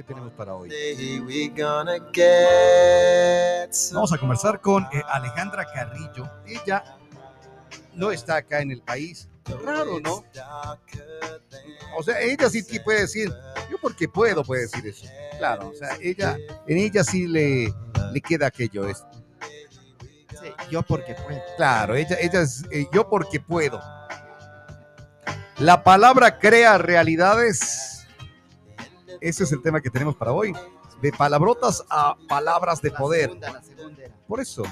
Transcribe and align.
¿Qué 0.00 0.04
tenemos 0.04 0.32
para 0.32 0.54
hoy? 0.54 0.70
Vamos 3.92 4.10
a 4.14 4.16
conversar 4.16 4.58
con 4.62 4.84
eh, 4.84 5.02
Alejandra 5.06 5.66
Carrillo. 5.74 6.26
Ella 6.46 6.82
no 7.92 8.10
está 8.10 8.36
acá 8.36 8.62
en 8.62 8.70
el 8.70 8.80
país. 8.80 9.28
Raro, 9.62 10.00
¿no? 10.00 10.24
O 11.98 12.02
sea, 12.02 12.18
ella 12.18 12.48
sí 12.48 12.62
puede 12.78 13.02
decir, 13.02 13.30
yo 13.70 13.76
porque 13.82 14.08
puedo, 14.08 14.42
puede 14.42 14.62
decir 14.62 14.86
eso. 14.86 15.04
Claro, 15.36 15.68
o 15.68 15.74
sea, 15.74 15.90
ella, 16.00 16.34
en 16.66 16.78
ella 16.78 17.04
sí 17.04 17.26
le, 17.26 17.70
le 18.10 18.20
queda 18.22 18.46
aquello. 18.46 18.88
Es, 18.88 19.04
yo 20.70 20.82
porque 20.82 21.14
puedo. 21.14 21.42
Claro, 21.58 21.94
ella, 21.94 22.16
ella 22.18 22.40
es 22.40 22.64
eh, 22.70 22.86
yo 22.90 23.06
porque 23.06 23.38
puedo. 23.38 23.78
La 25.58 25.84
palabra 25.84 26.38
crea 26.38 26.78
realidades. 26.78 27.89
Ese 29.20 29.44
es 29.44 29.52
el 29.52 29.62
tema 29.62 29.80
que 29.80 29.90
tenemos 29.90 30.16
para 30.16 30.32
hoy. 30.32 30.54
De 31.00 31.12
palabrotas 31.12 31.84
a 31.88 32.16
palabras 32.28 32.82
de 32.82 32.90
poder. 32.90 33.30
Por 34.26 34.40
eso, 34.40 34.62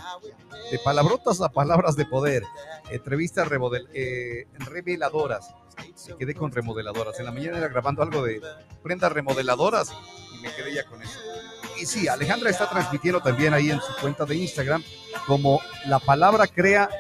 de 0.71 0.79
palabrotas 0.79 1.41
a 1.41 1.49
palabras 1.49 1.97
de 1.97 2.07
poder. 2.07 2.43
Entrevistas 2.91 3.49
eh, 3.95 4.47
reveladoras. 4.59 5.55
Se 5.95 6.17
quedé 6.17 6.35
con 6.35 6.53
remodeladoras. 6.53 7.19
En 7.19 7.27
la 7.27 7.33
mañana 7.33 7.59
era 7.59 7.69
grabando 7.69 8.03
algo 8.03 8.23
de 8.23 8.41
prendas 8.83 9.13
remodeladoras 9.13 9.93
y 10.35 10.43
me 10.43 10.55
quedé 10.55 10.75
ya 10.75 10.85
con 10.85 11.03
eso. 11.03 11.19
Y 11.81 11.87
sí, 11.87 12.09
Alejandra 12.09 12.51
está 12.51 12.69
transmitiendo 12.69 13.21
también 13.21 13.55
ahí 13.55 13.71
en 13.71 13.81
su 13.81 13.95
cuenta 14.01 14.25
de 14.25 14.35
Instagram 14.35 14.83
como 15.27 15.61
la 15.87 15.99
palabra 16.01 16.47
crea 16.47 16.91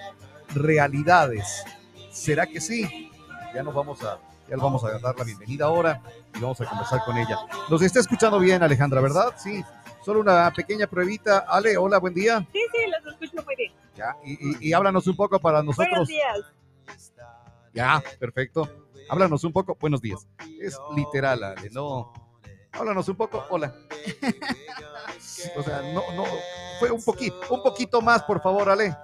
realidades. 0.55 1.64
¿Será 2.12 2.46
que 2.46 2.60
sí? 2.60 3.10
Ya 3.55 3.62
nos 3.62 3.74
vamos 3.74 4.02
a, 4.05 4.19
ya 4.48 4.56
le 4.56 4.62
vamos 4.62 4.82
a 4.84 4.98
dar 4.98 5.16
la 5.16 5.24
bienvenida 5.24 5.66
ahora 5.66 6.00
y 6.34 6.40
vamos 6.40 6.60
a 6.60 6.66
conversar 6.66 7.00
con 7.04 7.16
ella. 7.18 7.38
Nos 7.68 7.82
está 7.82 8.00
escuchando 8.00 8.38
bien, 8.38 8.62
Alejandra, 8.62 9.00
¿verdad? 9.00 9.34
Sí. 9.36 9.62
Solo 10.02 10.20
una 10.20 10.50
pequeña 10.52 10.86
pruebita. 10.86 11.40
Ale, 11.40 11.76
hola, 11.76 11.98
buen 11.98 12.14
día. 12.14 12.46
Sí, 12.52 12.60
sí, 12.72 12.78
los 12.90 13.12
escucho 13.12 13.44
muy 13.44 13.56
bien. 13.56 13.72
Ya, 13.94 14.16
y, 14.24 14.68
y, 14.68 14.72
háblanos 14.72 15.06
un 15.06 15.16
poco 15.16 15.38
para 15.38 15.62
nosotros. 15.62 15.88
Buenos 15.90 16.08
días. 16.08 16.40
Ya, 17.74 18.02
perfecto. 18.18 18.68
Háblanos 19.10 19.44
un 19.44 19.52
poco. 19.52 19.77
Buenos 19.78 20.00
días. 20.00 20.27
Es 20.60 20.78
literal, 20.96 21.42
Ale, 21.42 21.68
no. 21.70 22.12
Háblanos 22.72 23.08
un 23.08 23.16
poco. 23.16 23.44
Hola. 23.50 23.74
o 25.56 25.62
sea, 25.62 25.83
no, 25.92 26.02
no. 26.14 26.24
Fue 26.78 26.90
un 26.90 27.05
poquito, 27.05 27.36
un 27.50 27.62
poquito 27.62 28.00
más, 28.00 28.22
por 28.22 28.40
favor, 28.40 28.70
Ale. 28.70 28.96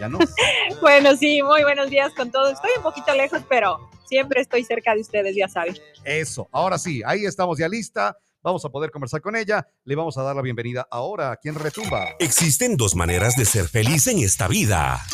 ¿Ya 0.00 0.08
no? 0.08 0.18
bueno, 0.80 1.14
sí, 1.14 1.42
muy 1.42 1.62
buenos 1.62 1.90
días 1.90 2.12
con 2.14 2.30
todos. 2.30 2.54
Estoy 2.54 2.70
un 2.78 2.82
poquito 2.82 3.14
lejos, 3.14 3.42
pero 3.50 3.90
siempre 4.08 4.40
estoy 4.40 4.64
cerca 4.64 4.94
de 4.94 5.02
ustedes, 5.02 5.36
ya 5.36 5.46
saben. 5.46 5.76
Eso, 6.04 6.48
ahora 6.52 6.78
sí, 6.78 7.02
ahí 7.04 7.26
estamos 7.26 7.58
ya 7.58 7.68
lista. 7.68 8.16
Vamos 8.42 8.64
a 8.64 8.70
poder 8.70 8.90
conversar 8.90 9.20
con 9.20 9.36
ella. 9.36 9.68
Le 9.84 9.94
vamos 9.94 10.16
a 10.16 10.22
dar 10.22 10.34
la 10.34 10.40
bienvenida 10.40 10.88
ahora 10.90 11.32
a 11.32 11.36
quien 11.36 11.54
retumba. 11.54 12.16
Existen 12.18 12.78
dos 12.78 12.96
maneras 12.96 13.36
de 13.36 13.44
ser 13.44 13.68
feliz 13.68 14.06
en 14.06 14.20
esta 14.20 14.48
vida. 14.48 15.04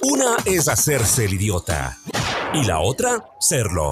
Una 0.00 0.36
es 0.46 0.68
hacerse 0.68 1.26
el 1.26 1.34
idiota 1.34 1.98
y 2.54 2.64
la 2.64 2.80
otra, 2.80 3.22
serlo. 3.40 3.90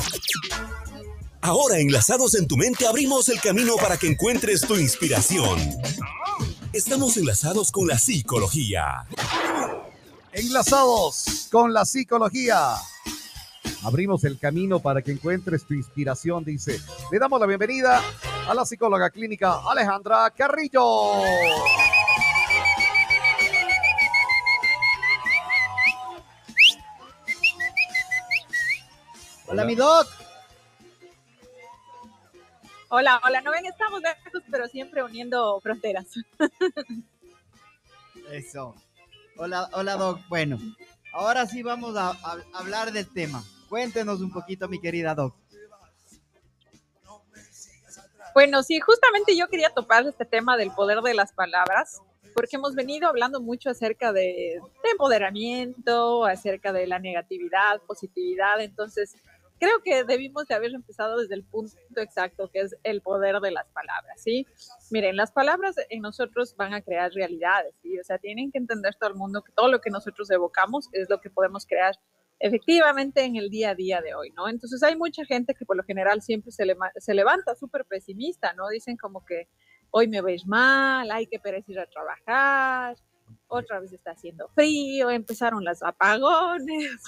Ahora, 1.43 1.79
enlazados 1.79 2.35
en 2.37 2.47
tu 2.47 2.57
mente, 2.57 2.87
abrimos 2.87 3.29
el 3.29 3.39
camino 3.41 3.77
para 3.77 3.99
que 3.99 4.07
encuentres 4.07 4.63
tu 4.63 4.77
inspiración. 4.77 5.59
Estamos 6.73 7.17
enlazados 7.17 7.73
con 7.73 7.89
la 7.89 7.99
psicología. 7.99 9.05
Enlazados 10.33 11.49
con 11.51 11.73
la 11.73 11.85
psicología. 11.85 12.77
Abrimos 13.83 14.23
el 14.23 14.39
camino 14.39 14.79
para 14.79 15.03
que 15.03 15.11
encuentres 15.11 15.67
tu 15.67 15.75
inspiración, 15.75 16.45
dice. 16.45 16.81
Le 17.11 17.19
damos 17.19 17.41
la 17.41 17.47
bienvenida 17.47 18.01
a 18.49 18.55
la 18.55 18.65
psicóloga 18.65 19.11
clínica 19.11 19.69
Alejandra 19.69 20.31
Carrillo. 20.31 20.85
Hola, 29.49 29.65
mi 29.65 29.75
doc. 29.75 30.20
Hola, 32.93 33.21
hola, 33.25 33.41
no 33.41 33.53
ven, 33.53 33.65
estamos 33.67 34.03
lejos, 34.03 34.43
pero 34.51 34.67
siempre 34.67 35.05
uniendo 35.05 35.61
fronteras. 35.61 36.09
Eso. 38.33 38.75
Hola, 39.37 39.71
hola, 39.75 39.95
Doc. 39.95 40.19
Bueno, 40.29 40.59
ahora 41.13 41.47
sí 41.47 41.63
vamos 41.63 41.97
a, 41.97 42.19
hablar 42.53 42.91
del 42.91 43.07
tema. 43.07 43.45
Cuéntenos 43.69 44.21
un 44.21 44.33
poquito, 44.33 44.69
mi 44.69 44.81
querida 44.81 45.15
Doc. 45.15 45.37
Bueno, 48.35 48.65
sí, 48.65 48.81
justamente 48.81 49.37
yo 49.37 49.47
quería 49.47 49.71
topar 49.71 50.05
este 50.05 50.25
tema 50.25 50.57
del 50.57 50.73
poder 50.73 51.01
de 51.01 51.15
las 51.15 51.33
palabras, 51.33 52.03
porque 52.35 52.57
hemos 52.57 52.75
venido 52.75 53.09
hablando 53.09 53.41
mucho 53.41 53.71
acerca 53.71 54.13
de, 54.13 54.61
de 54.83 54.91
empoderamiento, 54.91 56.25
acerca 56.25 56.73
de 56.73 56.89
la 56.89 56.99
negatividad, 56.99 57.81
positividad, 57.87 58.61
entonces 58.61 59.15
creo 59.61 59.83
que 59.85 60.05
debimos 60.05 60.47
de 60.47 60.55
haber 60.55 60.73
empezado 60.75 61.19
desde 61.19 61.35
el 61.35 61.45
punto 61.45 61.77
exacto, 61.97 62.51
que 62.51 62.61
es 62.61 62.75
el 62.83 63.03
poder 63.03 63.39
de 63.41 63.51
las 63.51 63.69
palabras, 63.69 64.21
¿sí? 64.21 64.47
Miren, 64.91 65.17
las 65.17 65.31
palabras 65.31 65.77
en 65.91 66.01
nosotros 66.01 66.57
van 66.57 66.73
a 66.75 66.81
crear 66.81 67.13
realidades, 67.13 67.75
¿sí? 67.83 67.99
O 67.99 68.03
sea, 68.03 68.19
tienen 68.19 68.51
que 68.51 68.59
entender 68.59 68.95
todo 68.99 69.11
el 69.11 69.17
mundo 69.17 69.43
que 69.43 69.53
todo 69.53 69.69
lo 69.69 69.81
que 69.81 69.91
nosotros 69.91 70.31
evocamos 70.31 70.89
es 70.93 71.09
lo 71.11 71.21
que 71.21 71.31
podemos 71.31 71.67
crear 71.67 71.95
efectivamente 72.41 73.23
en 73.23 73.37
el 73.37 73.51
día 73.51 73.71
a 73.71 73.75
día 73.75 74.01
de 74.01 74.15
hoy, 74.15 74.31
¿no? 74.31 74.49
Entonces 74.49 74.83
hay 74.83 74.97
mucha 74.97 75.27
gente 75.27 75.55
que 75.55 75.67
por 75.67 75.77
lo 75.77 75.85
general 75.85 76.23
siempre 76.23 76.51
se, 76.51 76.65
se 76.97 77.15
levanta 77.15 77.55
súper 77.55 77.85
pesimista, 77.85 78.55
¿no? 78.55 78.67
Dicen 78.69 78.97
como 78.97 79.27
que 79.27 79.47
hoy 79.91 80.09
me 80.09 80.23
veis 80.23 80.47
mal, 80.47 81.11
hay 81.11 81.27
que 81.27 81.39
perecer 81.39 81.79
a 81.79 81.87
trabajar, 81.87 82.97
otra 83.47 83.79
vez 83.81 83.93
está 83.93 84.13
haciendo 84.13 84.49
frío, 84.49 85.11
empezaron 85.11 85.65
las 85.65 85.83
apagones, 85.83 87.03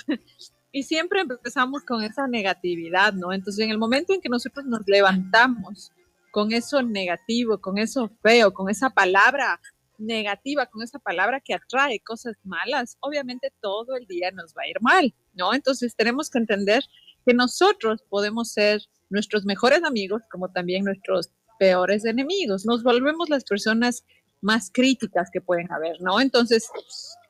y 0.73 0.83
siempre 0.85 1.21
empezamos 1.21 1.85
con 1.85 2.03
esa 2.03 2.27
negatividad, 2.27 3.13
¿no? 3.13 3.33
Entonces, 3.33 3.65
en 3.65 3.71
el 3.71 3.79
momento 3.79 4.15
en 4.15 4.23
que 4.23 4.31
nosotros 4.31 4.65
nos 4.65 4.81
levantamos 4.87 5.93
con 6.31 6.53
eso 6.53 6.83
negativo, 6.83 7.61
con 7.61 7.77
eso 7.77 8.11
feo, 8.23 8.55
con 8.55 8.71
esa 8.71 8.89
palabra 8.89 9.61
negativa, 9.99 10.65
con 10.67 10.83
esa 10.83 10.99
palabra 10.99 11.41
que 11.41 11.55
atrae 11.55 12.01
cosas 12.01 12.37
malas, 12.43 12.97
obviamente 13.01 13.53
todo 13.61 13.95
el 13.97 14.07
día 14.07 14.31
nos 14.31 14.55
va 14.55 14.63
a 14.63 14.69
ir 14.69 14.81
mal, 14.81 15.15
¿no? 15.35 15.53
Entonces, 15.53 15.95
tenemos 15.95 16.31
que 16.31 16.39
entender 16.39 16.83
que 17.27 17.35
nosotros 17.35 18.03
podemos 18.09 18.51
ser 18.51 18.81
nuestros 19.11 19.45
mejores 19.45 19.85
amigos 19.85 20.23
como 20.31 20.51
también 20.51 20.85
nuestros 20.85 21.31
peores 21.59 22.07
enemigos. 22.07 22.65
Nos 22.65 22.83
volvemos 22.83 23.29
las 23.29 23.45
personas 23.45 24.05
más 24.41 24.71
críticas 24.73 25.31
que 25.31 25.43
pueden 25.43 25.71
haber, 25.71 26.01
¿no? 26.01 26.19
Entonces, 26.19 26.69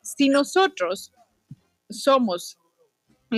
si 0.00 0.28
nosotros 0.28 1.12
somos 1.91 2.56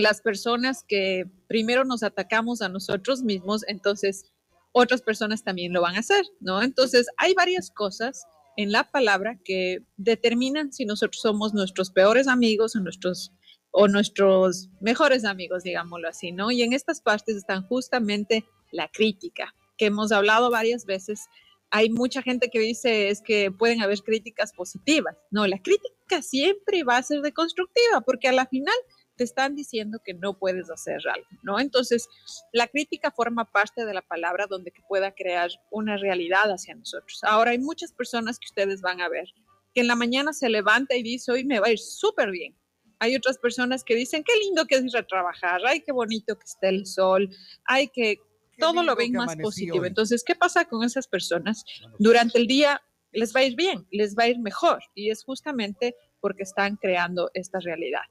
las 0.03 0.21
personas 0.21 0.85
que 0.87 1.25
primero 1.49 1.85
nos 1.85 2.03
atacamos 2.03 2.63
a 2.63 2.69
nosotros 2.69 3.23
mismos, 3.23 3.63
entonces 3.69 4.25
otras 4.73 5.03
personas 5.03 5.45
también 5.45 5.73
lo 5.73 5.83
van 5.83 5.97
a 5.97 6.01
hacer, 6.01 6.25
¿no? 6.41 6.63
Entonces 6.63 7.07
hay 7.17 7.35
varias 7.35 7.71
cosas 7.71 8.27
en 8.57 8.73
la 8.73 8.91
palabra 8.91 9.39
que 9.45 9.79
determinan 9.97 10.73
si 10.73 10.85
nosotros 10.85 11.21
somos 11.21 11.55
nuestros 11.55 11.91
peores 11.91 12.29
amigos 12.29 12.77
o 12.77 12.81
nuestros 12.81 13.33
o 13.77 13.89
nuestros 13.89 14.69
mejores 14.81 15.25
amigos, 15.25 15.65
digámoslo 15.65 16.09
así, 16.09 16.31
¿no? 16.31 16.53
Y 16.53 16.63
en 16.63 16.73
estas 16.73 17.01
partes 17.01 17.35
están 17.37 17.67
justamente 17.67 18.45
la 18.71 18.89
crítica, 18.89 19.53
que 19.77 19.87
hemos 19.87 20.13
hablado 20.13 20.49
varias 20.49 20.87
veces. 20.87 21.27
Hay 21.71 21.91
mucha 21.91 22.23
gente 22.23 22.51
que 22.51 22.61
dice 22.61 23.09
es 23.09 23.21
que 23.21 23.51
pueden 23.51 23.83
haber 23.83 24.01
críticas 24.03 24.53
positivas. 24.53 25.17
No, 25.33 25.49
la 25.49 25.59
crítica 25.59 26.23
siempre 26.23 26.85
va 26.85 26.99
a 26.99 27.03
ser 27.03 27.21
deconstructiva, 27.21 28.01
porque 28.07 28.29
a 28.29 28.33
la 28.33 28.47
final 28.47 28.75
te 29.17 29.25
están 29.25 29.55
diciendo 29.55 30.01
que 30.05 30.15
no 30.15 30.39
puedes 30.39 30.71
hacer 30.71 31.01
algo, 31.09 31.27
¿no? 31.43 31.61
Entonces, 31.61 32.09
la 32.53 32.67
crítica 32.67 33.11
forma 33.11 33.51
parte 33.51 33.85
de 33.85 33.95
la 33.95 34.03
palabra 34.03 34.47
donde 34.47 34.73
que 34.73 34.83
pueda 34.89 35.15
crear 35.15 35.51
una 35.71 35.97
realidad 35.97 36.51
hacia 36.51 36.75
nosotros. 36.75 37.21
Ahora, 37.23 37.53
hay 37.53 37.59
muchas 37.59 37.93
personas 37.93 38.39
que 38.39 38.47
ustedes 38.47 38.81
van 38.81 39.01
a 39.01 39.09
ver 39.09 39.29
que 39.75 39.81
en 39.81 39.89
la 39.89 39.97
mañana 39.97 40.33
se 40.33 40.49
levanta 40.49 40.97
y 40.97 41.03
dice, 41.03 41.33
hoy 41.33 41.45
me 41.45 41.59
va 41.59 41.67
a 41.67 41.73
ir 41.73 41.79
súper 41.79 42.31
bien. 42.31 42.57
Hay 43.01 43.17
otras 43.17 43.39
personas 43.39 43.83
que 43.83 43.97
dicen, 43.97 44.23
qué 44.23 44.33
lindo 44.37 44.67
que 44.67 44.77
es 44.77 44.85
ir 44.85 44.97
a 44.97 45.07
trabajar, 45.07 45.61
ay, 45.67 45.81
qué 45.81 45.93
bonito 45.93 46.39
que 46.39 46.45
esté 46.45 46.69
el 46.69 46.87
sol, 46.87 47.29
ay, 47.65 47.89
que 47.89 48.21
todo 48.59 48.85
lo 48.85 48.95
ven 48.95 49.13
más 49.13 49.37
positivo. 49.37 49.85
Entonces, 49.85 50.23
¿qué 50.25 50.37
pasa 50.37 50.65
con 50.65 50.85
esas 50.85 51.09
personas? 51.09 51.65
Durante 51.99 52.39
el 52.39 52.47
día 52.47 52.81
les 53.13 53.35
va 53.35 53.41
a 53.41 53.45
ir 53.45 53.57
bien, 53.57 53.87
les 53.91 54.17
va 54.17 54.25
a 54.25 54.29
ir 54.29 54.39
mejor 54.39 54.81
y 54.95 55.11
es 55.11 55.25
justamente 55.25 55.97
porque 56.21 56.45
están 56.45 56.77
creando 56.77 57.31
esta 57.35 57.59
realidad. 57.61 58.03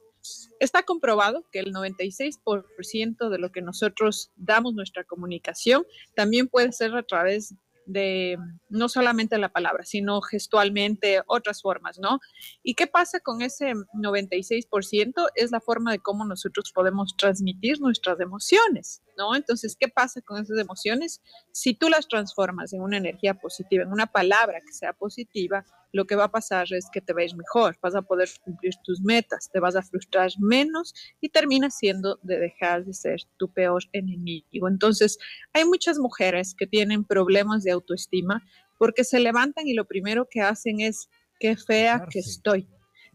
Está 0.58 0.82
comprobado 0.82 1.44
que 1.50 1.58
el 1.58 1.72
96% 1.72 3.28
de 3.28 3.38
lo 3.38 3.52
que 3.52 3.62
nosotros 3.62 4.30
damos 4.36 4.74
nuestra 4.74 5.04
comunicación 5.04 5.84
también 6.14 6.48
puede 6.48 6.72
ser 6.72 6.94
a 6.94 7.02
través 7.02 7.54
de 7.86 8.38
no 8.68 8.88
solamente 8.88 9.38
la 9.38 9.50
palabra, 9.50 9.84
sino 9.84 10.20
gestualmente, 10.22 11.22
otras 11.26 11.60
formas, 11.60 11.98
¿no? 11.98 12.18
¿Y 12.62 12.74
qué 12.74 12.86
pasa 12.86 13.20
con 13.20 13.42
ese 13.42 13.74
96%? 13.94 15.26
Es 15.34 15.50
la 15.50 15.60
forma 15.60 15.92
de 15.92 15.98
cómo 15.98 16.24
nosotros 16.24 16.72
podemos 16.72 17.14
transmitir 17.16 17.80
nuestras 17.80 18.18
emociones. 18.20 19.02
¿No? 19.16 19.34
Entonces, 19.34 19.76
¿qué 19.78 19.88
pasa 19.88 20.20
con 20.20 20.42
esas 20.42 20.58
emociones? 20.58 21.20
Si 21.52 21.74
tú 21.74 21.88
las 21.88 22.08
transformas 22.08 22.72
en 22.72 22.80
una 22.82 22.96
energía 22.96 23.34
positiva, 23.34 23.84
en 23.84 23.92
una 23.92 24.06
palabra 24.06 24.60
que 24.60 24.72
sea 24.72 24.92
positiva, 24.92 25.64
lo 25.92 26.06
que 26.06 26.16
va 26.16 26.24
a 26.24 26.30
pasar 26.30 26.66
es 26.70 26.88
que 26.92 27.00
te 27.00 27.12
veis 27.12 27.34
mejor, 27.34 27.76
vas 27.80 27.94
a 27.94 28.02
poder 28.02 28.28
cumplir 28.42 28.74
tus 28.84 29.00
metas, 29.00 29.48
te 29.52 29.60
vas 29.60 29.76
a 29.76 29.82
frustrar 29.82 30.30
menos 30.38 30.94
y 31.20 31.28
terminas 31.28 31.78
siendo 31.78 32.18
de 32.22 32.38
dejar 32.38 32.84
de 32.84 32.92
ser 32.94 33.20
tu 33.36 33.52
peor 33.52 33.82
enemigo. 33.92 34.68
Entonces, 34.68 35.18
hay 35.52 35.64
muchas 35.64 35.98
mujeres 35.98 36.54
que 36.56 36.66
tienen 36.66 37.04
problemas 37.04 37.62
de 37.62 37.70
autoestima 37.70 38.42
porque 38.78 39.04
se 39.04 39.20
levantan 39.20 39.68
y 39.68 39.74
lo 39.74 39.84
primero 39.84 40.26
que 40.28 40.40
hacen 40.40 40.80
es, 40.80 41.08
qué 41.38 41.56
fea 41.56 42.06
que 42.10 42.18
estoy 42.20 42.68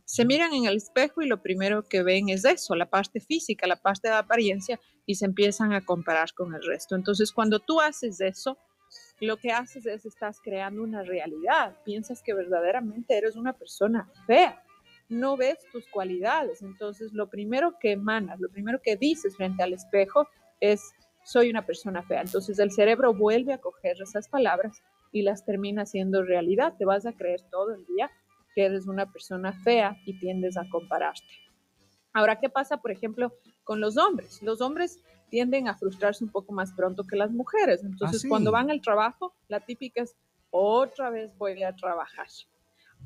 se 0.09 0.25
miran 0.25 0.51
en 0.55 0.65
el 0.65 0.77
espejo 0.77 1.21
y 1.21 1.27
lo 1.27 1.39
primero 1.43 1.83
que 1.83 2.01
ven 2.01 2.29
es 2.29 2.43
eso, 2.43 2.73
la 2.73 2.89
parte 2.89 3.19
física, 3.19 3.67
la 3.67 3.75
parte 3.75 4.07
de 4.07 4.15
apariencia, 4.15 4.79
y 5.05 5.13
se 5.13 5.25
empiezan 5.25 5.71
a 5.71 5.85
comparar 5.85 6.33
con 6.33 6.55
el 6.55 6.63
resto. 6.63 6.95
Entonces, 6.95 7.31
cuando 7.31 7.59
tú 7.59 7.79
haces 7.79 8.19
eso, 8.19 8.57
lo 9.19 9.37
que 9.37 9.51
haces 9.51 9.85
es 9.85 10.07
estás 10.07 10.39
creando 10.41 10.81
una 10.81 11.03
realidad. 11.03 11.77
Piensas 11.85 12.23
que 12.23 12.33
verdaderamente 12.33 13.15
eres 13.15 13.35
una 13.35 13.53
persona 13.53 14.09
fea. 14.25 14.63
No 15.09 15.37
ves 15.37 15.59
tus 15.71 15.85
cualidades. 15.89 16.63
Entonces, 16.63 17.13
lo 17.13 17.29
primero 17.29 17.75
que 17.79 17.91
emanas, 17.91 18.39
lo 18.39 18.49
primero 18.49 18.81
que 18.81 18.95
dices 18.95 19.35
frente 19.37 19.61
al 19.61 19.73
espejo 19.73 20.27
es 20.59 20.81
soy 21.23 21.51
una 21.51 21.67
persona 21.67 22.01
fea. 22.01 22.21
Entonces, 22.21 22.57
el 22.57 22.71
cerebro 22.71 23.13
vuelve 23.13 23.53
a 23.53 23.59
coger 23.59 24.01
esas 24.01 24.27
palabras 24.27 24.81
y 25.11 25.21
las 25.21 25.45
termina 25.45 25.83
haciendo 25.83 26.23
realidad. 26.23 26.73
Te 26.79 26.85
vas 26.85 27.05
a 27.05 27.13
creer 27.13 27.41
todo 27.51 27.75
el 27.75 27.85
día 27.85 28.09
que 28.53 28.65
eres 28.65 28.87
una 28.87 29.11
persona 29.11 29.53
fea 29.53 29.97
y 30.05 30.19
tiendes 30.19 30.57
a 30.57 30.67
compararte. 30.69 31.49
Ahora, 32.13 32.39
¿qué 32.39 32.49
pasa, 32.49 32.77
por 32.77 32.91
ejemplo, 32.91 33.33
con 33.63 33.79
los 33.79 33.97
hombres? 33.97 34.41
Los 34.41 34.61
hombres 34.61 34.99
tienden 35.29 35.67
a 35.67 35.77
frustrarse 35.77 36.23
un 36.23 36.31
poco 36.31 36.53
más 36.53 36.73
pronto 36.73 37.05
que 37.05 37.15
las 37.15 37.31
mujeres. 37.31 37.83
Entonces, 37.83 38.25
ah, 38.25 38.27
cuando 38.29 38.51
van 38.51 38.69
al 38.71 38.81
trabajo, 38.81 39.33
la 39.47 39.59
típica 39.59 40.01
es, 40.01 40.15
otra 40.49 41.09
vez 41.11 41.31
voy 41.37 41.61
a 41.63 41.75
trabajar, 41.75 42.27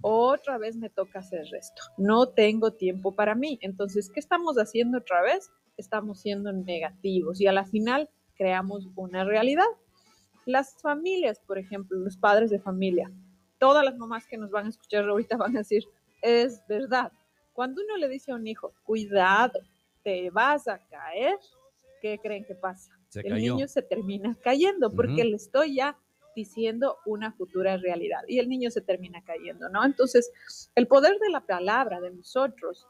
otra 0.01 0.57
vez 0.57 0.77
me 0.77 0.89
toca 0.89 1.19
hacer 1.19 1.45
esto, 1.53 1.83
no 1.97 2.27
tengo 2.29 2.71
tiempo 2.71 3.13
para 3.13 3.35
mí. 3.35 3.59
Entonces, 3.61 4.09
¿qué 4.09 4.19
estamos 4.19 4.55
haciendo 4.55 4.99
otra 4.99 5.21
vez? 5.21 5.51
Estamos 5.75 6.21
siendo 6.21 6.53
negativos 6.53 7.41
y 7.41 7.47
a 7.47 7.51
la 7.51 7.65
final 7.65 8.09
creamos 8.35 8.87
una 8.95 9.25
realidad. 9.25 9.65
Las 10.45 10.81
familias, 10.81 11.39
por 11.45 11.57
ejemplo, 11.57 11.97
los 11.99 12.17
padres 12.17 12.49
de 12.49 12.59
familia, 12.59 13.11
todas 13.63 13.85
las 13.85 13.95
mamás 13.95 14.27
que 14.27 14.37
nos 14.37 14.51
van 14.51 14.65
a 14.65 14.69
escuchar 14.69 15.07
ahorita 15.07 15.37
van 15.37 15.55
a 15.55 15.59
decir, 15.59 15.85
es 16.21 16.61
verdad. 16.67 17.13
Cuando 17.53 17.81
uno 17.81 17.95
le 17.95 18.09
dice 18.09 18.33
a 18.33 18.35
un 18.35 18.45
hijo, 18.45 18.73
cuidado, 18.83 19.57
te 20.03 20.29
vas 20.31 20.67
a 20.67 20.79
caer, 20.79 21.37
¿qué 22.01 22.19
creen 22.21 22.43
que 22.43 22.55
pasa? 22.55 22.91
el 23.15 23.35
niño 23.35 23.65
se 23.69 23.81
termina 23.81 24.35
cayendo 24.43 24.91
porque 24.91 25.23
le 25.23 25.37
estoy 25.37 25.75
ya 25.75 25.97
diciendo 26.35 26.97
una 27.05 27.31
futura 27.31 27.77
realidad 27.77 28.23
y 28.27 28.39
el 28.39 28.49
niño 28.49 28.69
se 28.69 28.81
termina 28.81 29.23
cayendo, 29.23 29.69
¿no? 29.69 29.85
Entonces, 29.85 30.29
el 30.75 30.87
poder 30.87 31.17
de 31.19 31.29
la 31.29 31.45
palabra 31.45 32.01
de 32.01 32.11
nosotros 32.11 32.85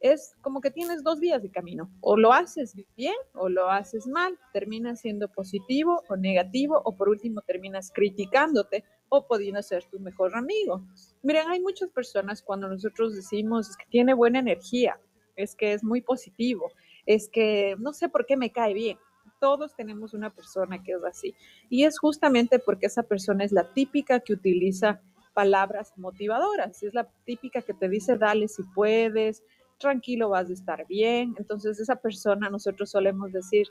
es 0.00 0.36
como 0.40 0.62
que 0.62 0.70
tienes 0.70 1.02
dos 1.02 1.20
vías 1.20 1.42
de 1.42 1.50
camino. 1.50 1.90
O 2.00 2.16
lo 2.16 2.32
haces 2.32 2.74
bien 2.96 3.14
o 3.34 3.50
lo 3.50 3.70
haces 3.70 4.06
mal. 4.06 4.38
Terminas 4.54 5.00
siendo 5.00 5.28
positivo 5.28 6.02
o 6.08 6.16
negativo 6.16 6.80
o 6.82 6.96
por 6.96 7.10
último 7.10 7.42
terminas 7.42 7.90
criticándote 7.90 8.84
o 9.08 9.26
pudiendo 9.26 9.62
ser 9.62 9.84
tu 9.84 9.98
mejor 10.00 10.34
amigo. 10.34 10.82
Miren, 11.22 11.48
hay 11.48 11.60
muchas 11.60 11.90
personas 11.90 12.42
cuando 12.42 12.68
nosotros 12.68 13.14
decimos 13.14 13.76
que 13.76 13.86
tiene 13.88 14.14
buena 14.14 14.38
energía, 14.40 14.98
es 15.36 15.54
que 15.54 15.72
es 15.72 15.84
muy 15.84 16.00
positivo, 16.00 16.72
es 17.06 17.28
que 17.28 17.76
no 17.78 17.92
sé 17.92 18.08
por 18.08 18.26
qué 18.26 18.36
me 18.36 18.50
cae 18.50 18.74
bien. 18.74 18.98
Todos 19.40 19.74
tenemos 19.74 20.14
una 20.14 20.30
persona 20.30 20.82
que 20.82 20.92
es 20.92 21.04
así. 21.04 21.34
Y 21.68 21.84
es 21.84 21.98
justamente 21.98 22.58
porque 22.58 22.86
esa 22.86 23.02
persona 23.02 23.44
es 23.44 23.52
la 23.52 23.72
típica 23.72 24.20
que 24.20 24.32
utiliza 24.32 25.00
palabras 25.34 25.92
motivadoras. 25.96 26.82
Es 26.82 26.94
la 26.94 27.08
típica 27.24 27.60
que 27.60 27.74
te 27.74 27.88
dice, 27.88 28.16
dale 28.16 28.48
si 28.48 28.62
puedes, 28.62 29.42
tranquilo, 29.78 30.30
vas 30.30 30.48
a 30.48 30.52
estar 30.52 30.86
bien. 30.86 31.34
Entonces 31.38 31.78
esa 31.80 31.96
persona 31.96 32.48
nosotros 32.48 32.90
solemos 32.90 33.32
decir, 33.32 33.66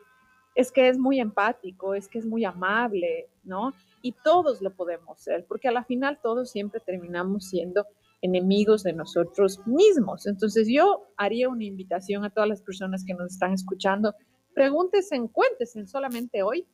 es 0.55 0.71
que 0.71 0.87
es 0.87 0.97
muy 0.97 1.19
empático, 1.19 1.95
es 1.95 2.07
que 2.07 2.19
es 2.19 2.25
muy 2.25 2.45
amable, 2.45 3.29
¿no? 3.43 3.73
Y 4.01 4.11
todos 4.23 4.61
lo 4.61 4.71
podemos 4.75 5.19
ser, 5.19 5.45
porque 5.47 5.67
a 5.67 5.71
la 5.71 5.83
final 5.83 6.19
todos 6.21 6.51
siempre 6.51 6.79
terminamos 6.79 7.49
siendo 7.49 7.85
enemigos 8.21 8.83
de 8.83 8.93
nosotros 8.93 9.59
mismos. 9.65 10.27
Entonces 10.27 10.67
yo 10.69 11.07
haría 11.17 11.49
una 11.49 11.65
invitación 11.65 12.23
a 12.23 12.29
todas 12.29 12.49
las 12.49 12.61
personas 12.61 13.03
que 13.05 13.13
nos 13.13 13.33
están 13.33 13.53
escuchando, 13.53 14.13
pregúntense, 14.53 15.19
cuéntense 15.31 15.85
solamente 15.85 16.43
hoy, 16.43 16.65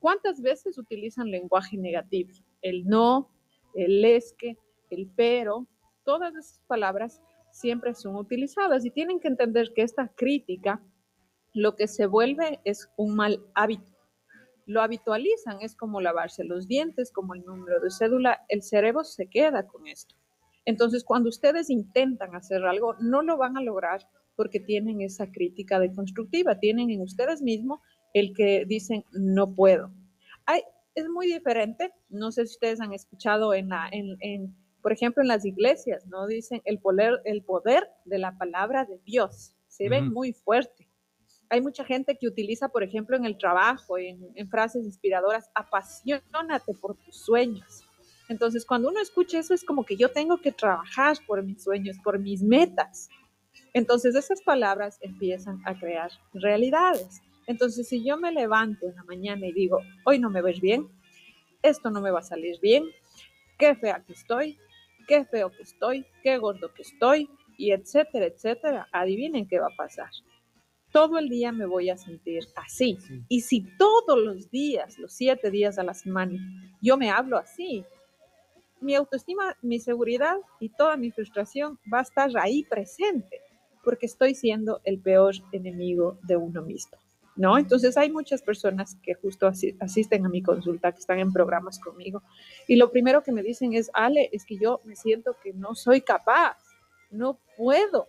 ¿cuántas 0.00 0.40
veces 0.40 0.78
utilizan 0.78 1.30
lenguaje 1.30 1.76
negativo? 1.76 2.30
El 2.62 2.86
no, 2.86 3.30
el 3.74 4.04
es 4.04 4.34
que, 4.38 4.56
el 4.90 5.10
pero, 5.14 5.66
todas 6.04 6.34
esas 6.34 6.62
palabras 6.66 7.20
siempre 7.52 7.94
son 7.94 8.16
utilizadas 8.16 8.84
y 8.84 8.90
tienen 8.90 9.20
que 9.20 9.28
entender 9.28 9.72
que 9.74 9.82
esta 9.82 10.08
crítica 10.08 10.80
lo 11.56 11.74
que 11.74 11.88
se 11.88 12.06
vuelve 12.06 12.60
es 12.64 12.90
un 12.96 13.16
mal 13.16 13.42
hábito. 13.54 13.90
Lo 14.66 14.82
habitualizan, 14.82 15.58
es 15.62 15.74
como 15.74 16.02
lavarse 16.02 16.44
los 16.44 16.68
dientes, 16.68 17.10
como 17.10 17.34
el 17.34 17.44
número 17.46 17.80
de 17.80 17.90
cédula, 17.90 18.44
el 18.48 18.62
cerebro 18.62 19.04
se 19.04 19.28
queda 19.28 19.66
con 19.66 19.86
esto. 19.86 20.14
Entonces, 20.66 21.02
cuando 21.02 21.30
ustedes 21.30 21.70
intentan 21.70 22.34
hacer 22.34 22.62
algo, 22.66 22.94
no 23.00 23.22
lo 23.22 23.38
van 23.38 23.56
a 23.56 23.62
lograr 23.62 24.06
porque 24.34 24.60
tienen 24.60 25.00
esa 25.00 25.30
crítica 25.30 25.80
deconstructiva, 25.80 26.58
tienen 26.58 26.90
en 26.90 27.00
ustedes 27.00 27.40
mismos 27.40 27.80
el 28.12 28.34
que 28.34 28.66
dicen 28.66 29.04
no 29.12 29.54
puedo. 29.54 29.90
Hay, 30.44 30.60
es 30.94 31.08
muy 31.08 31.26
diferente, 31.26 31.90
no 32.10 32.32
sé 32.32 32.46
si 32.46 32.52
ustedes 32.52 32.82
han 32.82 32.92
escuchado 32.92 33.54
en 33.54 33.70
la, 33.70 33.88
en, 33.90 34.18
en 34.20 34.54
por 34.82 34.92
ejemplo, 34.92 35.22
en 35.22 35.28
las 35.28 35.46
iglesias, 35.46 36.06
¿no? 36.06 36.26
Dicen 36.26 36.60
el 36.66 36.80
poder, 36.80 37.22
el 37.24 37.42
poder 37.42 37.88
de 38.04 38.18
la 38.18 38.36
palabra 38.36 38.84
de 38.84 39.00
Dios. 39.06 39.54
Se 39.68 39.88
ven 39.88 40.12
muy 40.12 40.34
fuerte. 40.34 40.85
Hay 41.48 41.60
mucha 41.60 41.84
gente 41.84 42.16
que 42.16 42.26
utiliza, 42.26 42.68
por 42.68 42.82
ejemplo, 42.82 43.16
en 43.16 43.24
el 43.24 43.38
trabajo, 43.38 43.98
en, 43.98 44.48
frases 44.48 44.84
inspiradoras, 44.84 45.50
apasionate 45.54 46.74
por 46.74 46.96
tus 46.96 47.16
sueños. 47.16 47.84
Entonces, 48.28 48.64
cuando 48.66 48.88
uno 48.88 49.00
escucha 49.00 49.38
eso, 49.38 49.54
es 49.54 49.64
como 49.64 49.84
que 49.84 49.96
yo 49.96 50.10
tengo 50.10 50.40
que 50.40 50.52
trabajar 50.52 51.16
por 51.26 51.42
mis 51.42 51.62
sueños, 51.62 51.96
por 52.02 52.18
mis 52.18 52.42
metas. 52.42 53.08
Entonces, 53.72 54.14
esas 54.14 54.42
palabras 54.42 54.98
empiezan 55.00 55.60
a 55.64 55.78
crear 55.78 56.10
realidades. 56.32 57.20
Entonces, 57.46 57.88
si 57.88 58.04
yo 58.04 58.16
me 58.16 58.32
levanto 58.32 58.86
en 58.88 58.96
la 58.96 59.04
mañana 59.04 59.46
y 59.46 59.52
digo, 59.52 59.80
hoy 60.04 60.18
no 60.18 60.30
me 60.30 60.42
ves 60.42 60.60
bien, 60.60 60.88
esto 61.62 61.90
no 61.90 62.00
me 62.00 62.10
va 62.10 62.18
a 62.18 62.22
salir 62.22 62.58
bien, 62.60 62.84
qué 63.58 63.76
fea 63.76 64.02
que 64.04 64.14
estoy, 64.14 64.58
qué 65.06 65.24
feo 65.24 65.50
que 65.50 65.62
estoy, 65.62 66.04
qué 66.22 66.38
gordo 66.38 66.72
que 66.74 66.82
estoy, 66.82 67.30
y 67.56 67.72
etcétera, 67.72 68.26
etcétera, 68.26 68.88
adivinen 68.92 69.46
qué 69.46 69.58
va 69.58 69.68
a 69.68 69.76
pasar. 69.76 70.10
Todo 70.92 71.18
el 71.18 71.28
día 71.28 71.52
me 71.52 71.66
voy 71.66 71.90
a 71.90 71.96
sentir 71.96 72.46
así. 72.54 72.98
Y 73.28 73.42
si 73.42 73.62
todos 73.76 74.18
los 74.18 74.50
días, 74.50 74.98
los 74.98 75.12
siete 75.12 75.50
días 75.50 75.78
a 75.78 75.82
la 75.82 75.94
semana, 75.94 76.38
yo 76.80 76.96
me 76.96 77.10
hablo 77.10 77.36
así, 77.36 77.84
mi 78.80 78.94
autoestima, 78.94 79.56
mi 79.62 79.78
seguridad 79.78 80.36
y 80.60 80.68
toda 80.68 80.96
mi 80.96 81.10
frustración 81.10 81.78
va 81.92 82.00
a 82.00 82.02
estar 82.02 82.30
ahí 82.38 82.64
presente, 82.64 83.40
porque 83.84 84.06
estoy 84.06 84.34
siendo 84.34 84.80
el 84.84 85.00
peor 85.00 85.34
enemigo 85.52 86.18
de 86.22 86.36
uno 86.36 86.62
mismo. 86.62 86.98
¿no? 87.36 87.58
Entonces 87.58 87.96
hay 87.96 88.10
muchas 88.10 88.42
personas 88.42 88.96
que 89.02 89.14
justo 89.14 89.46
asisten 89.46 90.26
a 90.26 90.28
mi 90.28 90.42
consulta, 90.42 90.92
que 90.92 90.98
están 90.98 91.18
en 91.18 91.32
programas 91.32 91.78
conmigo, 91.78 92.22
y 92.66 92.76
lo 92.76 92.90
primero 92.90 93.22
que 93.22 93.32
me 93.32 93.42
dicen 93.42 93.74
es, 93.74 93.90
Ale, 93.92 94.30
es 94.32 94.44
que 94.44 94.56
yo 94.56 94.80
me 94.84 94.96
siento 94.96 95.36
que 95.42 95.52
no 95.52 95.74
soy 95.74 96.00
capaz, 96.00 96.56
no 97.10 97.38
puedo, 97.56 98.08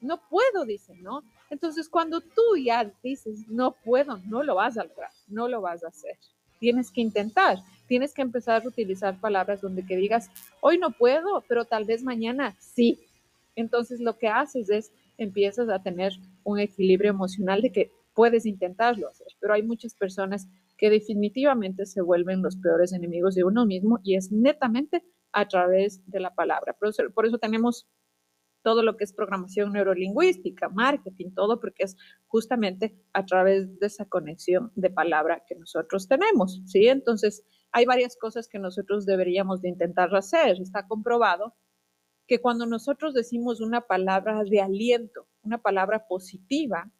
no 0.00 0.20
puedo, 0.28 0.64
dicen, 0.64 1.02
¿no? 1.02 1.22
Entonces 1.50 1.88
cuando 1.88 2.20
tú 2.20 2.56
ya 2.62 2.90
dices, 3.02 3.48
no 3.48 3.72
puedo, 3.84 4.18
no 4.26 4.42
lo 4.42 4.54
vas 4.54 4.76
a 4.78 4.84
lograr, 4.84 5.10
no 5.28 5.48
lo 5.48 5.60
vas 5.60 5.84
a 5.84 5.88
hacer. 5.88 6.16
Tienes 6.60 6.90
que 6.90 7.00
intentar, 7.00 7.58
tienes 7.86 8.12
que 8.12 8.22
empezar 8.22 8.62
a 8.62 8.68
utilizar 8.68 9.20
palabras 9.20 9.60
donde 9.60 9.86
que 9.86 9.96
digas, 9.96 10.30
hoy 10.60 10.78
no 10.78 10.90
puedo, 10.90 11.42
pero 11.48 11.64
tal 11.64 11.84
vez 11.84 12.02
mañana 12.02 12.56
sí. 12.58 12.98
Entonces 13.56 14.00
lo 14.00 14.18
que 14.18 14.28
haces 14.28 14.68
es, 14.70 14.92
empiezas 15.16 15.68
a 15.68 15.82
tener 15.82 16.12
un 16.44 16.58
equilibrio 16.58 17.10
emocional 17.10 17.62
de 17.62 17.72
que 17.72 17.90
puedes 18.14 18.46
intentarlo 18.46 19.08
hacer, 19.08 19.28
pero 19.40 19.54
hay 19.54 19.62
muchas 19.62 19.94
personas 19.94 20.48
que 20.76 20.90
definitivamente 20.90 21.86
se 21.86 22.00
vuelven 22.00 22.42
los 22.42 22.56
peores 22.56 22.92
enemigos 22.92 23.34
de 23.34 23.44
uno 23.44 23.66
mismo 23.66 24.00
y 24.02 24.16
es 24.16 24.30
netamente 24.30 25.02
a 25.32 25.46
través 25.46 26.00
de 26.06 26.20
la 26.20 26.34
palabra. 26.34 26.72
Por 26.72 26.88
eso, 26.88 27.02
por 27.14 27.26
eso 27.26 27.38
tenemos 27.38 27.86
todo 28.62 28.82
lo 28.82 28.96
que 28.96 29.04
es 29.04 29.12
programación 29.12 29.72
neurolingüística, 29.72 30.68
marketing, 30.68 31.30
todo, 31.34 31.60
porque 31.60 31.84
es 31.84 31.96
justamente 32.26 32.96
a 33.12 33.24
través 33.24 33.78
de 33.78 33.86
esa 33.86 34.04
conexión 34.06 34.72
de 34.74 34.90
palabra 34.90 35.44
que 35.46 35.54
nosotros 35.54 36.08
tenemos, 36.08 36.62
¿sí? 36.66 36.88
Entonces, 36.88 37.44
hay 37.72 37.84
varias 37.84 38.16
cosas 38.16 38.48
que 38.48 38.58
nosotros 38.58 39.06
deberíamos 39.06 39.62
de 39.62 39.68
intentar 39.68 40.14
hacer. 40.14 40.60
Está 40.60 40.86
comprobado 40.86 41.54
que 42.26 42.40
cuando 42.40 42.66
nosotros 42.66 43.14
decimos 43.14 43.60
una 43.60 43.82
palabra 43.82 44.42
de 44.44 44.60
aliento, 44.60 45.26
una 45.42 45.58
palabra 45.58 46.06
positiva, 46.06 46.90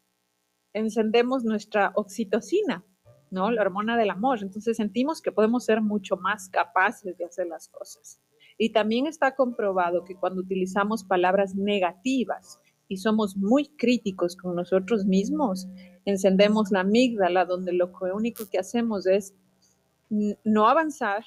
encendemos 0.72 1.44
nuestra 1.44 1.92
oxitocina. 1.94 2.84
¿no? 3.30 3.50
La 3.50 3.62
hormona 3.62 3.96
del 3.96 4.10
amor. 4.10 4.40
Entonces 4.42 4.76
sentimos 4.76 5.20
que 5.20 5.32
podemos 5.32 5.64
ser 5.64 5.80
mucho 5.82 6.16
más 6.16 6.48
capaces 6.48 7.16
de 7.16 7.24
hacer 7.24 7.46
las 7.46 7.68
cosas. 7.68 8.20
Y 8.58 8.70
también 8.70 9.06
está 9.06 9.36
comprobado 9.36 10.04
que 10.04 10.16
cuando 10.16 10.42
utilizamos 10.42 11.04
palabras 11.04 11.54
negativas 11.54 12.60
y 12.88 12.96
somos 12.96 13.36
muy 13.36 13.68
críticos 13.68 14.36
con 14.36 14.56
nosotros 14.56 15.06
mismos, 15.06 15.68
encendemos 16.04 16.70
la 16.72 16.80
amígdala 16.80 17.44
donde 17.44 17.72
lo 17.72 17.92
único 18.12 18.44
que 18.50 18.58
hacemos 18.58 19.06
es 19.06 19.34
no 20.10 20.68
avanzar, 20.68 21.24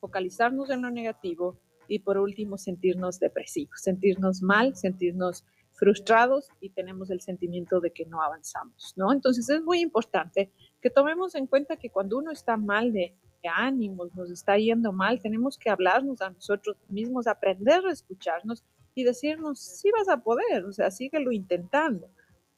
focalizarnos 0.00 0.70
en 0.70 0.82
lo 0.82 0.90
negativo 0.90 1.58
y 1.88 2.00
por 2.00 2.18
último 2.18 2.58
sentirnos 2.58 3.18
depresivos, 3.18 3.80
sentirnos 3.80 4.42
mal, 4.42 4.76
sentirnos 4.76 5.44
frustrados 5.72 6.48
y 6.60 6.70
tenemos 6.70 7.10
el 7.10 7.20
sentimiento 7.20 7.80
de 7.80 7.92
que 7.92 8.06
no 8.06 8.22
avanzamos, 8.22 8.94
¿no? 8.96 9.12
Entonces 9.12 9.48
es 9.50 9.62
muy 9.62 9.80
importante 9.80 10.50
que 10.80 10.90
tomemos 10.90 11.34
en 11.34 11.46
cuenta 11.46 11.76
que 11.76 11.90
cuando 11.90 12.18
uno 12.18 12.30
está 12.30 12.56
mal 12.56 12.92
de, 12.92 13.14
ánimos, 13.48 14.14
nos 14.14 14.30
está 14.30 14.56
yendo 14.56 14.92
mal, 14.92 15.20
tenemos 15.20 15.58
que 15.58 15.70
hablarnos 15.70 16.20
a 16.22 16.30
nosotros 16.30 16.76
mismos, 16.88 17.26
aprender 17.26 17.84
a 17.86 17.92
escucharnos 17.92 18.64
y 18.94 19.04
decirnos, 19.04 19.58
sí 19.60 19.90
vas 19.96 20.08
a 20.08 20.22
poder, 20.22 20.64
o 20.64 20.72
sea, 20.72 20.90
síguelo 20.90 21.32
intentando. 21.32 22.08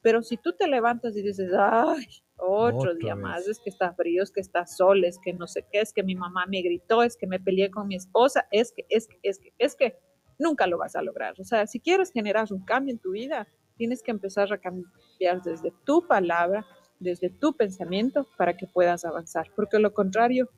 Pero 0.02 0.22
si 0.22 0.36
tú 0.36 0.52
te 0.52 0.68
levantas 0.68 1.16
y 1.16 1.22
dices, 1.22 1.50
ay, 1.58 2.06
otro 2.36 2.94
día 2.94 3.16
más, 3.16 3.48
es 3.48 3.58
que 3.58 3.70
está 3.70 3.92
frío, 3.94 4.22
es 4.22 4.30
que 4.30 4.40
está 4.40 4.66
sol, 4.66 5.04
es 5.04 5.18
que 5.18 5.32
no 5.32 5.46
sé 5.46 5.66
qué, 5.72 5.80
es 5.80 5.92
que 5.92 6.02
mi 6.02 6.14
mamá 6.14 6.44
me 6.46 6.62
gritó, 6.62 7.02
es 7.02 7.16
que 7.16 7.26
me 7.26 7.40
peleé 7.40 7.70
con 7.70 7.88
mi 7.88 7.96
esposa, 7.96 8.46
es 8.50 8.72
que, 8.72 8.84
es 8.88 9.08
que, 9.08 9.18
es 9.22 9.38
que, 9.38 9.52
es 9.58 9.74
que, 9.74 9.98
nunca 10.38 10.66
lo 10.66 10.78
vas 10.78 10.96
a 10.96 11.02
lograr. 11.02 11.34
O 11.40 11.44
sea, 11.44 11.66
si 11.66 11.80
quieres 11.80 12.12
generar 12.12 12.52
un 12.52 12.64
cambio 12.64 12.92
en 12.92 12.98
tu 12.98 13.12
vida, 13.12 13.48
tienes 13.76 14.02
que 14.02 14.10
empezar 14.10 14.52
a 14.52 14.58
cambiar 14.58 15.42
desde 15.42 15.72
tu 15.84 16.06
palabra, 16.06 16.66
desde 16.98 17.30
tu 17.30 17.56
pensamiento, 17.56 18.26
para 18.36 18.56
que 18.56 18.66
puedas 18.66 19.04
avanzar, 19.04 19.50
porque 19.54 19.78
lo 19.78 19.92
contrario 19.92 20.48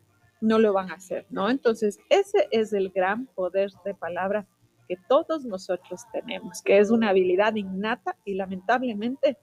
no 0.40 0.58
lo 0.58 0.72
van 0.72 0.90
a 0.90 0.94
hacer, 0.94 1.26
¿no? 1.30 1.50
Entonces, 1.50 1.98
ese 2.10 2.48
es 2.50 2.72
el 2.72 2.90
gran 2.90 3.26
poder 3.26 3.70
de 3.84 3.94
palabra 3.94 4.46
que 4.88 4.96
todos 5.08 5.44
nosotros 5.44 6.02
tenemos, 6.12 6.62
que 6.62 6.78
es 6.78 6.90
una 6.90 7.10
habilidad 7.10 7.54
innata 7.56 8.16
y 8.24 8.34
lamentablemente 8.34 9.36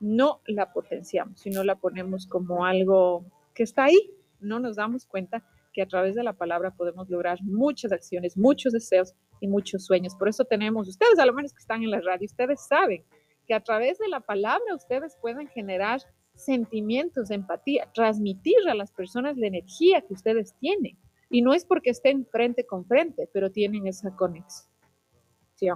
no 0.00 0.40
la 0.46 0.72
potenciamos, 0.72 1.40
sino 1.40 1.64
la 1.64 1.76
ponemos 1.76 2.26
como 2.26 2.64
algo 2.64 3.24
que 3.54 3.62
está 3.64 3.84
ahí. 3.84 4.10
No 4.40 4.60
nos 4.60 4.76
damos 4.76 5.06
cuenta 5.06 5.42
que 5.72 5.82
a 5.82 5.88
través 5.88 6.14
de 6.14 6.22
la 6.22 6.34
palabra 6.34 6.70
podemos 6.70 7.08
lograr 7.10 7.42
muchas 7.42 7.90
acciones, 7.90 8.36
muchos 8.36 8.72
deseos 8.72 9.14
y 9.40 9.48
muchos 9.48 9.84
sueños. 9.84 10.14
Por 10.14 10.28
eso 10.28 10.44
tenemos, 10.44 10.88
ustedes 10.88 11.18
a 11.18 11.26
lo 11.26 11.32
menos 11.32 11.52
que 11.52 11.60
están 11.60 11.82
en 11.82 11.90
la 11.90 12.00
radio, 12.00 12.26
ustedes 12.26 12.64
saben 12.66 13.04
que 13.46 13.54
a 13.54 13.60
través 13.60 13.98
de 13.98 14.08
la 14.08 14.20
palabra 14.20 14.74
ustedes 14.74 15.16
pueden 15.20 15.48
generar 15.48 16.00
sentimientos, 16.34 17.28
de 17.28 17.36
empatía, 17.36 17.90
transmitir 17.92 18.56
a 18.68 18.74
las 18.74 18.92
personas 18.92 19.36
la 19.36 19.46
energía 19.46 20.02
que 20.02 20.14
ustedes 20.14 20.54
tienen. 20.58 20.98
Y 21.30 21.42
no 21.42 21.54
es 21.54 21.64
porque 21.64 21.90
estén 21.90 22.26
frente 22.26 22.66
con 22.66 22.84
frente, 22.84 23.28
pero 23.32 23.50
tienen 23.50 23.86
esa 23.86 24.14
conexión. 24.14 24.74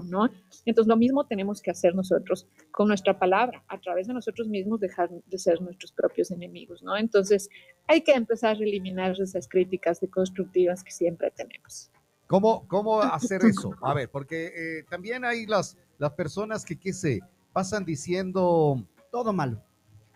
¿no? 0.08 0.28
Entonces 0.64 0.88
lo 0.88 0.96
mismo 0.96 1.26
tenemos 1.26 1.62
que 1.62 1.70
hacer 1.70 1.94
nosotros 1.94 2.46
con 2.70 2.88
nuestra 2.88 3.18
palabra, 3.18 3.64
a 3.68 3.78
través 3.80 4.06
de 4.06 4.14
nosotros 4.14 4.48
mismos 4.48 4.80
dejar 4.80 5.08
de 5.08 5.38
ser 5.38 5.60
nuestros 5.60 5.92
propios 5.92 6.30
enemigos, 6.30 6.82
¿no? 6.82 6.96
Entonces 6.96 7.48
hay 7.86 8.02
que 8.02 8.12
empezar 8.12 8.56
a 8.56 8.60
eliminar 8.60 9.12
esas 9.20 9.48
críticas 9.48 10.00
deconstructivas 10.00 10.82
que 10.84 10.90
siempre 10.90 11.30
tenemos. 11.30 11.90
¿Cómo, 12.26 12.66
cómo 12.68 13.00
hacer 13.00 13.42
eso? 13.44 13.70
A 13.80 13.94
ver, 13.94 14.10
porque 14.10 14.46
eh, 14.48 14.84
también 14.90 15.24
hay 15.24 15.46
las, 15.46 15.78
las 15.96 16.12
personas 16.12 16.64
que, 16.64 16.78
qué 16.78 16.92
sé, 16.92 17.20
pasan 17.52 17.84
diciendo... 17.84 18.86
Todo 19.10 19.32
malo. 19.32 19.62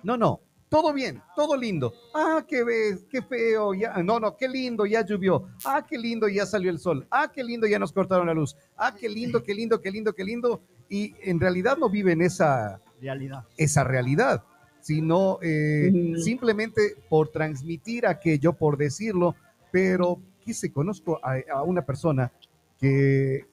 No, 0.03 0.17
no, 0.17 0.41
todo 0.69 0.93
bien, 0.93 1.23
todo 1.37 1.57
lindo. 1.57 1.93
Ah, 2.15 2.45
qué 2.47 2.65
ves, 2.65 3.05
qué 3.11 3.23
feo, 3.23 3.75
ya, 3.75 4.03
no, 4.03 4.19
no, 4.19 4.37
qué 4.37 4.49
lindo, 4.49 4.87
ya 4.87 5.05
llovió. 5.05 5.49
Ah, 5.65 5.85
qué 5.89 5.99
lindo, 5.99 6.29
ya 6.29 6.47
salió 6.47 6.71
el 6.71 6.79
sol. 6.79 7.07
Ah, 7.11 7.31
qué 7.33 7.45
lindo, 7.45 7.67
ya 7.67 7.79
nos 7.79 7.93
cortaron 7.93 8.27
la 8.27 8.35
luz. 8.35 8.57
Ah, 8.77 8.95
qué 8.99 9.09
lindo, 9.09 9.43
qué 9.43 9.55
lindo, 9.55 9.81
qué 9.81 9.91
lindo, 9.91 10.15
qué 10.15 10.25
lindo. 10.25 10.63
Y 10.89 11.15
en 11.23 11.41
realidad 11.41 11.77
no 11.77 11.89
viven 11.89 12.23
esa 12.23 12.81
realidad, 13.01 13.45
esa 13.57 13.85
realidad 13.85 14.45
sino 14.83 15.39
eh, 15.43 16.15
simplemente 16.17 16.97
por 17.09 17.29
transmitir 17.29 18.05
aquello, 18.07 18.53
por 18.53 18.77
decirlo, 18.77 19.37
pero 19.71 20.21
quise, 20.41 20.73
conozco 20.73 21.21
a, 21.23 21.37
a 21.55 21.63
una 21.63 21.83
persona 21.83 22.33
que, 22.79 23.47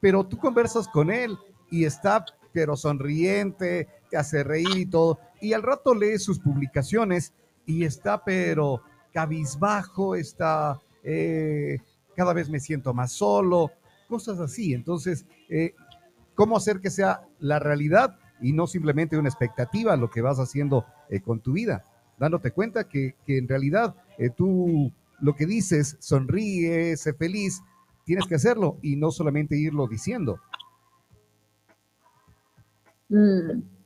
pero 0.00 0.24
tú 0.24 0.38
conversas 0.38 0.88
con 0.88 1.10
él 1.10 1.36
y 1.70 1.84
está, 1.84 2.24
pero 2.52 2.76
sonriente, 2.76 3.88
te 4.10 4.16
hace 4.16 4.42
reír 4.42 4.76
y 4.76 4.86
todo, 4.86 5.18
y 5.42 5.52
al 5.54 5.62
rato 5.62 5.92
lee 5.92 6.18
sus 6.18 6.38
publicaciones 6.38 7.34
y 7.66 7.84
está 7.84 8.24
pero 8.24 8.80
cabizbajo, 9.12 10.14
está 10.14 10.80
eh, 11.02 11.78
cada 12.14 12.32
vez 12.32 12.48
me 12.48 12.60
siento 12.60 12.94
más 12.94 13.12
solo, 13.12 13.72
cosas 14.08 14.38
así. 14.38 14.72
Entonces, 14.72 15.26
eh, 15.48 15.74
¿cómo 16.34 16.56
hacer 16.56 16.80
que 16.80 16.90
sea 16.90 17.22
la 17.40 17.58
realidad 17.58 18.16
y 18.40 18.52
no 18.52 18.68
simplemente 18.68 19.18
una 19.18 19.28
expectativa 19.28 19.96
lo 19.96 20.10
que 20.10 20.22
vas 20.22 20.38
haciendo 20.38 20.86
eh, 21.10 21.20
con 21.20 21.40
tu 21.40 21.52
vida? 21.52 21.84
Dándote 22.18 22.52
cuenta 22.52 22.84
que, 22.84 23.16
en 23.26 23.48
realidad 23.48 23.96
tú 24.36 24.92
lo 25.20 25.34
que 25.34 25.46
dices, 25.46 25.96
sonríe, 25.98 26.96
sé 26.96 27.14
feliz, 27.14 27.62
tienes 28.04 28.26
que 28.26 28.36
hacerlo 28.36 28.78
y 28.80 28.94
no 28.94 29.10
solamente 29.10 29.56
irlo 29.56 29.88
diciendo. 29.88 30.38
Mm. 33.08 33.81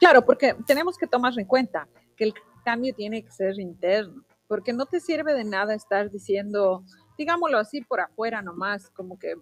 Claro, 0.00 0.24
porque 0.24 0.56
tenemos 0.66 0.96
que 0.96 1.06
tomar 1.06 1.38
en 1.38 1.44
cuenta 1.44 1.86
que 2.16 2.24
el 2.24 2.34
cambio 2.64 2.94
tiene 2.94 3.22
que 3.22 3.30
ser 3.30 3.60
interno, 3.60 4.24
porque 4.48 4.72
no 4.72 4.86
te 4.86 4.98
sirve 4.98 5.34
de 5.34 5.44
nada 5.44 5.74
estar 5.74 6.10
diciendo, 6.10 6.82
digámoslo 7.18 7.58
así, 7.58 7.82
por 7.82 8.00
afuera 8.00 8.40
nomás, 8.40 8.88
como 8.90 9.18
que 9.18 9.34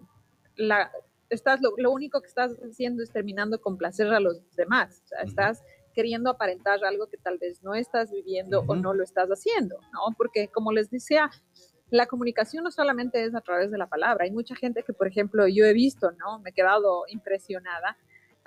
la, 0.57 0.91
estás, 1.29 1.61
lo, 1.77 1.91
único 1.91 2.19
que 2.21 2.27
estás 2.27 2.57
haciendo 2.69 3.01
es 3.01 3.09
terminando 3.09 3.61
con 3.61 3.77
placer 3.77 4.07
a 4.13 4.19
los 4.19 4.53
demás, 4.57 5.01
o 5.05 5.07
sea, 5.07 5.21
estás 5.21 5.63
queriendo 5.93 6.29
aparentar 6.29 6.83
algo 6.83 7.07
que 7.07 7.17
tal 7.17 7.37
vez 7.37 7.63
no 7.63 7.73
estás 7.73 8.11
viviendo 8.11 8.65
o 8.67 8.75
no 8.75 8.93
lo 8.93 9.03
estás 9.03 9.29
haciendo, 9.29 9.77
¿no? 9.93 10.13
Porque 10.17 10.49
como 10.49 10.73
les 10.73 10.89
decía, 10.89 11.29
la 11.89 12.05
comunicación 12.05 12.65
no 12.65 12.71
solamente 12.71 13.23
es 13.23 13.33
a 13.33 13.41
través 13.41 13.71
de 13.71 13.77
la 13.77 13.87
palabra, 13.87 14.25
hay 14.25 14.31
mucha 14.31 14.55
gente 14.55 14.83
que, 14.83 14.91
por 14.91 15.07
ejemplo, 15.07 15.47
yo 15.47 15.63
he 15.63 15.73
visto, 15.73 16.11
¿no? 16.11 16.39
Me 16.39 16.49
he 16.49 16.53
quedado 16.53 17.05
impresionada 17.07 17.97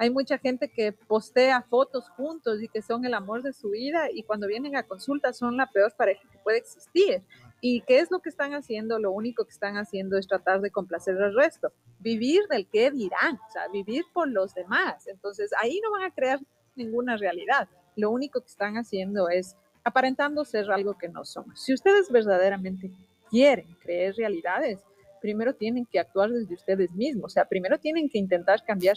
hay 0.02 0.10
mucha 0.10 0.36
gente 0.36 0.68
que 0.68 0.90
postea 0.90 1.62
fotos 1.62 2.08
juntos 2.16 2.60
y 2.60 2.66
que 2.66 2.82
son 2.82 3.04
el 3.04 3.14
amor 3.14 3.44
de 3.44 3.52
su 3.52 3.70
vida 3.70 4.10
y 4.12 4.24
cuando 4.24 4.48
vienen 4.48 4.74
a 4.74 4.82
consulta 4.82 5.32
son 5.32 5.56
la 5.56 5.70
peor 5.70 5.94
pareja 5.96 6.22
que 6.32 6.38
puede 6.38 6.58
existir. 6.58 7.22
¿Y 7.60 7.82
qué 7.82 8.00
es 8.00 8.10
lo 8.10 8.18
que 8.18 8.28
están 8.28 8.52
haciendo? 8.52 8.98
Lo 8.98 9.12
único 9.12 9.44
que 9.44 9.52
están 9.52 9.76
haciendo 9.76 10.18
es 10.18 10.26
tratar 10.26 10.60
de 10.60 10.72
complacer 10.72 11.16
al 11.22 11.36
resto, 11.36 11.72
vivir 12.00 12.40
del 12.50 12.66
qué 12.66 12.90
dirán, 12.90 13.36
o 13.36 13.52
sea, 13.52 13.68
vivir 13.68 14.02
por 14.12 14.28
los 14.28 14.52
demás. 14.54 15.06
Entonces 15.06 15.52
ahí 15.62 15.80
no 15.84 15.92
van 15.92 16.02
a 16.02 16.12
crear 16.12 16.40
ninguna 16.74 17.16
realidad. 17.16 17.68
Lo 17.94 18.10
único 18.10 18.40
que 18.40 18.48
están 18.48 18.78
haciendo 18.78 19.28
es 19.28 19.54
aparentando 19.84 20.44
ser 20.44 20.68
algo 20.72 20.98
que 20.98 21.10
no 21.10 21.24
somos. 21.24 21.62
Si 21.62 21.72
ustedes 21.72 22.10
verdaderamente 22.10 22.90
quieren 23.30 23.72
creer 23.80 24.16
realidades, 24.16 24.80
primero 25.20 25.54
tienen 25.54 25.86
que 25.86 26.00
actuar 26.00 26.30
desde 26.30 26.54
ustedes 26.54 26.90
mismos, 26.90 27.26
o 27.26 27.28
sea, 27.34 27.44
primero 27.44 27.78
tienen 27.78 28.10
que 28.10 28.18
intentar 28.18 28.64
cambiar 28.64 28.96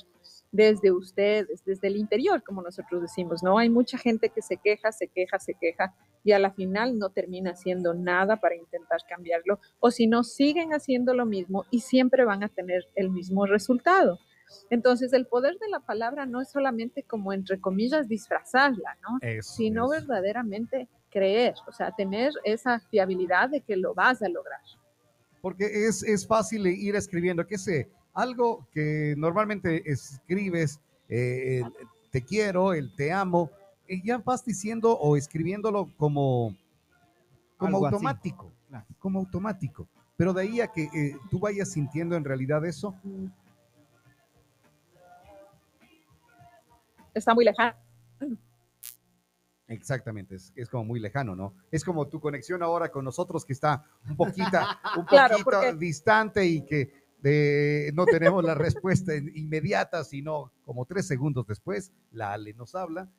desde 0.56 0.92
ustedes, 0.92 1.64
desde 1.66 1.88
el 1.88 1.98
interior, 1.98 2.42
como 2.42 2.62
nosotros 2.62 3.02
decimos, 3.02 3.44
¿no? 3.44 3.58
Hay 3.58 3.70
mucha 3.70 3.98
gente 3.98 4.30
que 4.30 4.42
se 4.42 4.56
queja, 4.58 4.92
se 4.94 5.08
queja, 5.08 5.38
se 5.38 5.54
queja 5.54 5.94
y 6.24 6.32
a 6.32 6.40
la 6.40 6.52
final 6.52 6.98
no 6.98 7.10
termina 7.10 7.52
haciendo 7.52 7.94
nada 7.94 8.38
para 8.38 8.56
intentar 8.56 9.02
cambiarlo, 9.08 9.60
o 9.80 9.92
si 9.92 10.08
no, 10.08 10.24
siguen 10.24 10.72
haciendo 10.72 11.14
lo 11.14 11.26
mismo 11.26 11.66
y 11.72 11.82
siempre 11.82 12.24
van 12.24 12.44
a 12.44 12.50
tener 12.50 12.86
el 12.96 13.10
mismo 13.10 13.46
resultado. 13.46 14.18
Entonces, 14.70 15.12
el 15.12 15.28
poder 15.28 15.58
de 15.60 15.68
la 15.68 15.82
palabra 15.82 16.26
no 16.26 16.40
es 16.40 16.50
solamente 16.50 17.04
como, 17.04 17.34
entre 17.34 17.60
comillas, 17.60 18.08
disfrazarla, 18.08 18.98
¿no? 19.02 19.20
Sino 19.42 19.90
verdaderamente 19.90 20.88
creer, 21.10 21.56
o 21.68 21.74
sea, 21.74 21.92
tener 21.92 22.32
esa 22.44 22.80
fiabilidad 22.80 23.50
de 23.50 23.62
que 23.62 23.76
lo 23.76 23.94
vas 23.94 24.22
a 24.22 24.30
lograr 24.30 24.62
porque 25.46 25.66
es, 25.66 26.02
es 26.02 26.26
fácil 26.26 26.66
ir 26.66 26.96
escribiendo, 26.96 27.46
qué 27.46 27.60
sé, 27.60 27.88
algo 28.16 28.66
que 28.72 29.14
normalmente 29.18 29.84
escribes, 29.92 30.80
eh, 31.10 31.62
te 32.12 32.24
quiero, 32.24 32.74
el 32.74 32.96
te 32.96 33.12
amo, 33.12 33.52
y 33.88 34.04
ya 34.04 34.18
vas 34.18 34.44
diciendo 34.44 34.98
o 34.98 35.16
escribiéndolo 35.18 35.92
como, 35.98 36.56
como 37.58 37.86
automático, 37.86 38.52
como 38.98 39.20
automático. 39.20 39.88
Pero 40.18 40.34
de 40.34 40.44
ahí 40.44 40.62
a 40.62 40.68
que 40.68 40.84
eh, 40.84 41.18
tú 41.30 41.40
vayas 41.40 41.72
sintiendo 41.72 42.16
en 42.16 42.24
realidad 42.24 42.66
eso. 42.66 42.96
Está 47.14 47.34
muy 47.34 47.46
lejano. 47.46 47.76
Exactamente, 49.68 50.36
es, 50.36 50.70
como 50.70 50.86
muy 50.86 51.00
lejano, 51.00 51.36
¿no? 51.36 51.56
Es 51.72 51.84
como 51.84 52.08
tu 52.08 52.20
conexión 52.20 52.62
ahora 52.62 52.92
con 52.92 53.04
nosotros 53.04 53.44
que 53.44 53.54
está 53.54 53.84
un 54.08 54.16
poquito, 54.18 54.60
un 54.96 55.06
poquito 55.06 55.76
distante 55.76 56.46
y 56.46 56.62
que 56.62 57.05
no 57.94 58.06
tenemos 58.06 58.44
la 58.44 58.56
respuesta 58.56 59.16
inmediata, 59.16 60.04
sino 60.04 60.52
como 60.64 60.86
tres 60.86 61.08
segundos 61.08 61.48
después, 61.48 61.92
la 62.12 62.34
Ale 62.34 62.54
nos 62.54 62.76
habla. 62.76 63.10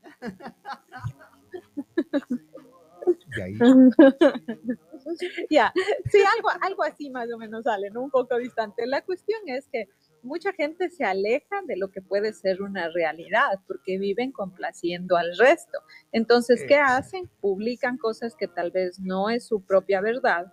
de 3.36 3.42
ahí. 3.42 3.54
ya, 5.50 5.72
sí, 6.10 6.18
algo, 6.36 6.48
algo 6.60 6.82
así 6.84 7.10
más 7.10 7.32
o 7.32 7.38
menos 7.38 7.64
sale, 7.64 7.90
¿no? 7.90 8.02
Un 8.02 8.10
poco 8.10 8.36
distante. 8.38 8.86
La 8.86 9.02
cuestión 9.02 9.40
es 9.46 9.68
que 9.68 9.88
mucha 10.22 10.52
gente 10.52 10.90
se 10.90 11.04
aleja 11.04 11.62
de 11.66 11.76
lo 11.76 11.90
que 11.90 12.02
puede 12.02 12.32
ser 12.32 12.62
una 12.62 12.88
realidad 12.88 13.60
porque 13.66 13.98
viven 13.98 14.32
complaciendo 14.32 15.16
al 15.16 15.36
resto. 15.38 15.78
Entonces, 16.12 16.64
¿qué 16.66 16.76
hacen? 16.76 17.30
Publican 17.40 17.96
cosas 17.96 18.34
que 18.36 18.48
tal 18.48 18.70
vez 18.70 18.98
no 19.00 19.30
es 19.30 19.46
su 19.46 19.62
propia 19.62 20.00
verdad 20.00 20.52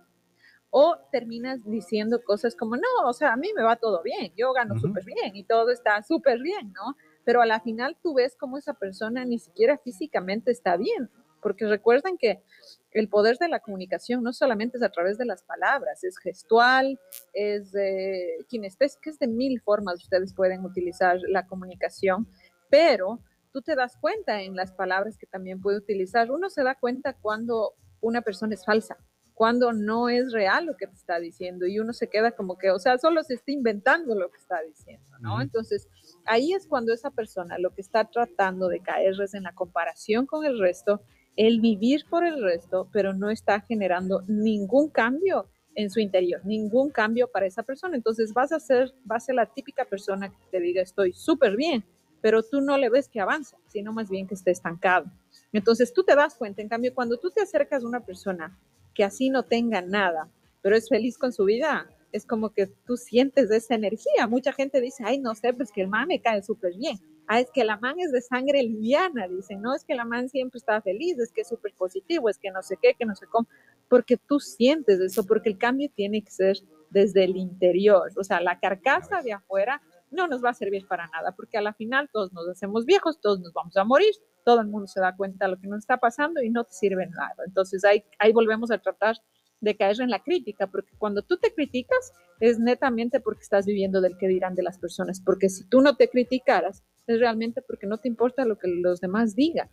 o 0.76 0.98
terminas 1.12 1.60
diciendo 1.64 2.24
cosas 2.24 2.56
como, 2.56 2.74
no, 2.74 2.82
o 3.04 3.12
sea, 3.12 3.32
a 3.32 3.36
mí 3.36 3.52
me 3.54 3.62
va 3.62 3.76
todo 3.76 4.02
bien, 4.02 4.32
yo 4.36 4.52
gano 4.52 4.76
súper 4.76 5.04
bien 5.04 5.36
y 5.36 5.44
todo 5.44 5.70
está 5.70 6.02
súper 6.02 6.40
bien, 6.40 6.72
¿no? 6.72 6.96
Pero 7.24 7.40
a 7.40 7.46
la 7.46 7.60
final 7.60 7.96
tú 8.02 8.14
ves 8.14 8.34
cómo 8.36 8.58
esa 8.58 8.74
persona 8.74 9.24
ni 9.24 9.38
siquiera 9.38 9.78
físicamente 9.78 10.50
está 10.50 10.76
bien, 10.76 11.10
porque 11.40 11.68
recuerden 11.68 12.18
que 12.18 12.42
el 12.90 13.08
poder 13.08 13.38
de 13.38 13.46
la 13.46 13.60
comunicación 13.60 14.24
no 14.24 14.32
solamente 14.32 14.78
es 14.78 14.82
a 14.82 14.88
través 14.88 15.16
de 15.16 15.26
las 15.26 15.44
palabras, 15.44 16.02
es 16.02 16.18
gestual, 16.18 16.98
es 17.34 17.70
de 17.70 18.44
kinestésico, 18.48 19.10
es 19.10 19.20
de 19.20 19.28
mil 19.28 19.60
formas 19.60 20.02
ustedes 20.02 20.34
pueden 20.34 20.64
utilizar 20.64 21.20
la 21.28 21.46
comunicación, 21.46 22.26
pero 22.68 23.20
tú 23.52 23.62
te 23.62 23.76
das 23.76 23.96
cuenta 23.96 24.42
en 24.42 24.56
las 24.56 24.72
palabras 24.72 25.18
que 25.18 25.26
también 25.28 25.62
puede 25.62 25.78
utilizar. 25.78 26.32
Uno 26.32 26.50
se 26.50 26.64
da 26.64 26.74
cuenta 26.74 27.14
cuando 27.14 27.74
una 28.00 28.22
persona 28.22 28.54
es 28.54 28.64
falsa, 28.64 28.98
cuando 29.34 29.72
no 29.72 30.08
es 30.08 30.32
real 30.32 30.66
lo 30.66 30.76
que 30.76 30.86
te 30.86 30.94
está 30.94 31.18
diciendo 31.18 31.66
y 31.66 31.80
uno 31.80 31.92
se 31.92 32.08
queda 32.08 32.30
como 32.30 32.56
que, 32.56 32.70
o 32.70 32.78
sea, 32.78 32.98
solo 32.98 33.22
se 33.24 33.34
está 33.34 33.50
inventando 33.50 34.14
lo 34.14 34.30
que 34.30 34.38
está 34.38 34.60
diciendo, 34.62 35.06
¿no? 35.20 35.40
Entonces, 35.40 35.88
ahí 36.24 36.52
es 36.52 36.66
cuando 36.68 36.92
esa 36.92 37.10
persona 37.10 37.58
lo 37.58 37.74
que 37.74 37.80
está 37.80 38.04
tratando 38.04 38.68
de 38.68 38.80
caer 38.80 39.14
es 39.20 39.34
en 39.34 39.42
la 39.42 39.54
comparación 39.54 40.26
con 40.26 40.44
el 40.44 40.58
resto 40.58 41.02
el 41.36 41.60
vivir 41.60 42.04
por 42.08 42.24
el 42.24 42.42
resto, 42.42 42.88
pero 42.92 43.12
no 43.12 43.30
está 43.30 43.60
generando 43.60 44.22
ningún 44.28 44.88
cambio 44.88 45.48
en 45.74 45.90
su 45.90 45.98
interior, 45.98 46.40
ningún 46.44 46.90
cambio 46.90 47.28
para 47.28 47.46
esa 47.46 47.64
persona. 47.64 47.96
Entonces 47.96 48.32
vas 48.32 48.52
a 48.52 48.60
ser, 48.60 48.94
va 49.10 49.16
a 49.16 49.20
ser 49.20 49.34
la 49.34 49.46
típica 49.46 49.84
persona 49.84 50.28
que 50.28 50.36
te 50.50 50.60
diga 50.60 50.82
estoy 50.82 51.12
súper 51.12 51.56
bien, 51.56 51.84
pero 52.20 52.42
tú 52.42 52.60
no 52.60 52.78
le 52.78 52.88
ves 52.88 53.08
que 53.08 53.20
avanza, 53.20 53.56
sino 53.66 53.92
más 53.92 54.08
bien 54.08 54.26
que 54.26 54.34
esté 54.34 54.52
estancado. 54.52 55.06
Entonces 55.52 55.92
tú 55.92 56.04
te 56.04 56.14
das 56.14 56.36
cuenta, 56.36 56.62
en 56.62 56.68
cambio, 56.68 56.94
cuando 56.94 57.18
tú 57.18 57.30
te 57.30 57.42
acercas 57.42 57.82
a 57.82 57.86
una 57.86 58.04
persona 58.04 58.56
que 58.94 59.04
así 59.04 59.30
no 59.30 59.42
tenga 59.42 59.82
nada, 59.82 60.30
pero 60.62 60.76
es 60.76 60.88
feliz 60.88 61.18
con 61.18 61.32
su 61.32 61.44
vida, 61.44 61.88
es 62.12 62.24
como 62.24 62.50
que 62.50 62.66
tú 62.86 62.96
sientes 62.96 63.50
esa 63.50 63.74
energía. 63.74 64.26
Mucha 64.28 64.52
gente 64.52 64.80
dice, 64.80 65.02
ay, 65.04 65.18
no 65.18 65.34
sé, 65.34 65.52
pues 65.52 65.72
que 65.72 65.82
el 65.82 65.88
man 65.88 66.08
me 66.08 66.20
cae 66.20 66.42
súper 66.42 66.74
bien 66.76 66.98
ah, 67.26 67.40
es 67.40 67.50
que 67.50 67.64
la 67.64 67.76
man 67.78 67.98
es 67.98 68.12
de 68.12 68.20
sangre 68.20 68.62
liviana, 68.62 69.28
dicen, 69.28 69.60
no 69.62 69.74
es 69.74 69.84
que 69.84 69.94
la 69.94 70.04
man 70.04 70.28
siempre 70.28 70.58
está 70.58 70.80
feliz, 70.80 71.18
es 71.18 71.32
que 71.32 71.42
es 71.42 71.48
súper 71.48 71.72
positivo, 71.74 72.28
es 72.28 72.38
que 72.38 72.50
no 72.50 72.62
sé 72.62 72.76
qué, 72.80 72.94
que 72.94 73.04
no 73.04 73.14
sé 73.14 73.26
cómo, 73.26 73.48
porque 73.88 74.16
tú 74.16 74.40
sientes 74.40 75.00
eso, 75.00 75.24
porque 75.24 75.50
el 75.50 75.58
cambio 75.58 75.90
tiene 75.94 76.22
que 76.22 76.30
ser 76.30 76.58
desde 76.90 77.24
el 77.24 77.36
interior, 77.36 78.10
o 78.16 78.24
sea, 78.24 78.40
la 78.40 78.58
carcasa 78.58 79.22
de 79.22 79.32
afuera 79.32 79.82
no 80.10 80.28
nos 80.28 80.44
va 80.44 80.50
a 80.50 80.54
servir 80.54 80.86
para 80.86 81.08
nada, 81.08 81.32
porque 81.32 81.58
a 81.58 81.62
la 81.62 81.72
final 81.72 82.08
todos 82.12 82.32
nos 82.32 82.48
hacemos 82.48 82.84
viejos, 82.86 83.20
todos 83.20 83.40
nos 83.40 83.52
vamos 83.52 83.76
a 83.76 83.84
morir, 83.84 84.14
todo 84.44 84.60
el 84.60 84.68
mundo 84.68 84.86
se 84.86 85.00
da 85.00 85.16
cuenta 85.16 85.46
de 85.46 85.52
lo 85.52 85.60
que 85.60 85.66
nos 85.66 85.80
está 85.80 85.96
pasando 85.96 86.42
y 86.42 86.50
no 86.50 86.64
te 86.64 86.72
sirve 86.72 87.06
nada. 87.06 87.34
Entonces 87.46 87.84
ahí, 87.84 88.04
volvemos 88.32 88.70
a 88.70 88.78
tratar 88.78 89.16
de 89.60 89.76
caer 89.76 90.00
en 90.00 90.10
la 90.10 90.22
crítica, 90.22 90.66
porque 90.66 90.94
cuando 90.98 91.22
tú 91.22 91.38
te 91.38 91.52
criticas 91.54 92.12
es 92.38 92.58
netamente 92.58 93.20
porque 93.20 93.42
estás 93.42 93.64
viviendo 93.64 94.00
del 94.00 94.18
que 94.18 94.28
dirán 94.28 94.54
de 94.54 94.62
las 94.62 94.78
personas, 94.78 95.20
porque 95.20 95.48
si 95.48 95.64
tú 95.64 95.80
no 95.80 95.96
te 95.96 96.08
criticaras, 96.08 96.84
es 97.06 97.18
realmente 97.18 97.62
porque 97.62 97.86
no 97.86 97.98
te 97.98 98.08
importa 98.08 98.44
lo 98.44 98.58
que 98.58 98.68
los 98.68 99.00
demás 99.00 99.34
digan. 99.34 99.70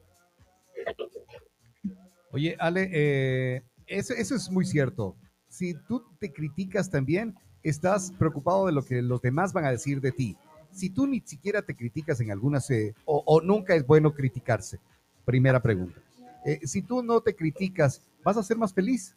Oye, 2.32 2.56
Ale, 2.60 2.90
eh, 2.94 3.64
eso 3.88 4.14
es 4.14 4.50
muy 4.50 4.66
cierto. 4.66 5.18
Si 5.50 5.74
tú 5.88 6.06
te 6.20 6.32
criticas 6.32 6.90
también, 6.90 7.36
estás 7.64 8.12
preocupado 8.18 8.66
de 8.66 8.72
lo 8.72 8.84
que 8.84 9.02
los 9.02 9.22
demás 9.22 9.52
van 9.54 9.66
a 9.66 9.72
decir 9.72 10.00
de 10.02 10.12
ti. 10.12 10.38
Si 10.72 10.90
tú 10.90 11.08
ni 11.08 11.20
siquiera 11.22 11.62
te 11.62 11.76
criticas 11.76 12.20
en 12.22 12.32
algunas, 12.32 12.70
eh, 12.72 12.96
o, 13.06 13.42
nunca 13.42 13.76
es 13.76 13.86
bueno 13.86 14.14
criticarse, 14.14 14.80
primera 15.26 15.62
pregunta. 15.62 16.02
Eh, 16.46 16.66
si 16.66 16.82
tú 16.82 17.04
no 17.04 17.22
te 17.22 17.36
criticas, 17.36 18.02
¿vas 18.24 18.38
a 18.38 18.44
ser 18.44 18.58
más 18.58 18.74
feliz? 18.74 19.16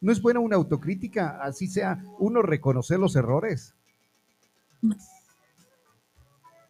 ¿No 0.00 0.12
es 0.12 0.22
buena 0.22 0.40
una 0.40 0.56
autocrítica? 0.56 1.38
Así 1.42 1.66
sea, 1.66 2.02
uno 2.18 2.42
reconocer 2.42 2.98
los 2.98 3.16
errores. 3.16 3.74